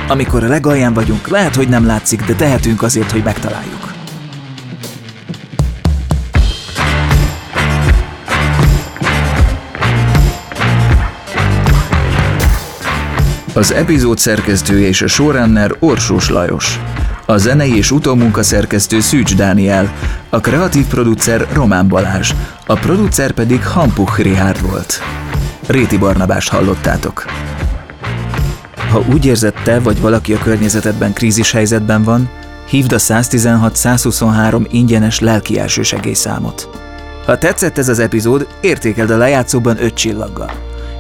Amikor 0.08 0.44
a 0.44 0.48
legalján 0.48 0.94
vagyunk, 0.94 1.28
lehet, 1.28 1.56
hogy 1.56 1.70
nem 1.70 1.86
látszik, 1.86 2.26
de 2.26 2.34
tehetünk 2.34 2.82
azért, 2.82 3.12
hogy 3.12 3.24
megtaláljuk. 3.24 3.94
Az 13.54 13.74
epizód 13.74 14.18
szerkesztője 14.18 14.88
és 14.88 15.02
a 15.02 15.08
showrunner 15.08 15.76
Orsós 15.80 16.30
Lajos. 16.30 16.80
A 17.30 17.38
zenei 17.38 17.78
és 17.78 17.92
utómunka 17.92 18.44
szerkesztő 18.44 19.00
Szűcs 19.00 19.36
Dániel, 19.36 19.94
a 20.30 20.40
kreatív 20.40 20.86
producer 20.86 21.48
Román 21.54 21.88
Balázs, 21.88 22.34
a 22.66 22.74
producer 22.74 23.32
pedig 23.32 23.66
Hampuch 23.66 24.20
Richard 24.20 24.62
volt. 24.62 25.02
Réti 25.68 25.98
Barnabást 25.98 26.50
hallottátok. 26.50 27.26
Ha 28.90 29.04
úgy 29.14 29.26
érzed 29.26 29.54
te 29.64 29.80
vagy 29.80 30.02
valaki 30.02 30.34
a 30.34 30.38
környezetedben 30.38 31.14
krízis 31.14 31.52
helyzetben 31.52 32.04
van, 32.04 32.30
hívd 32.70 32.92
a 32.92 32.98
116-123 32.98 34.66
ingyenes 34.70 35.20
lelki 35.20 35.60
elsősegélyszámot. 35.60 36.70
Ha 37.26 37.38
tetszett 37.38 37.78
ez 37.78 37.90
az 37.90 38.00
epizód, 38.00 38.48
értékeld 38.62 39.10
a 39.10 39.18
lejátszóban 39.18 39.84
5 39.84 39.94
csillaggal. 39.94 40.52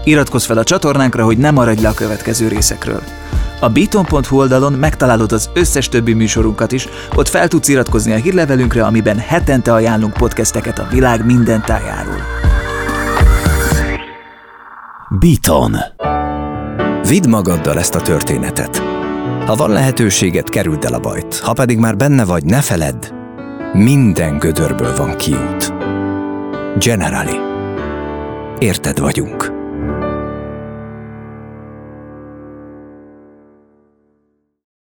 Iratkozz 0.04 0.46
fel 0.46 0.58
a 0.58 0.63
csatornánkra, 0.63 1.24
hogy 1.24 1.38
ne 1.38 1.52
maradj 1.52 1.82
le 1.82 1.89
a 1.89 1.94
következő 1.94 2.48
részekről. 2.48 3.02
A 3.60 3.69
beaton.hu 3.69 4.38
oldalon 4.38 4.74
megtalálod 4.74 5.32
az 5.32 5.50
összes 5.54 5.89
többi 5.89 6.13
műsorunkat 6.13 6.72
is, 6.72 6.88
ott 7.15 7.28
fel 7.28 7.48
tudsz 7.48 7.67
iratkozni 7.67 8.12
a 8.12 8.15
hírlevelünkre, 8.15 8.86
amiben 8.86 9.17
hetente 9.17 9.74
ajánlunk 9.74 10.13
podcasteket 10.13 10.80
a 10.80 10.88
világ 10.91 11.26
minden 11.26 11.62
tájáról. 11.65 12.22
Beaton. 15.19 15.76
Vidd 17.08 17.30
magaddal 17.30 17.78
ezt 17.78 17.95
a 17.95 18.02
történetet. 18.02 18.78
Ha 19.45 19.56
van 19.56 19.69
lehetőséget, 19.69 20.50
kerüld 20.50 20.84
el 20.84 20.93
a 20.93 21.00
bajt. 21.00 21.39
Ha 21.39 21.54
pedig 21.54 21.78
már 21.78 21.98
benne 21.98 22.26
vagy, 22.26 22.43
ne 22.43 22.62
feledd, 22.62 23.06
minden 23.74 24.38
gödörből 24.38 24.95
van 24.95 25.15
kiút. 25.15 25.74
Generali. 26.78 27.38
Érted 28.60 29.00
vagyunk. 29.00 29.59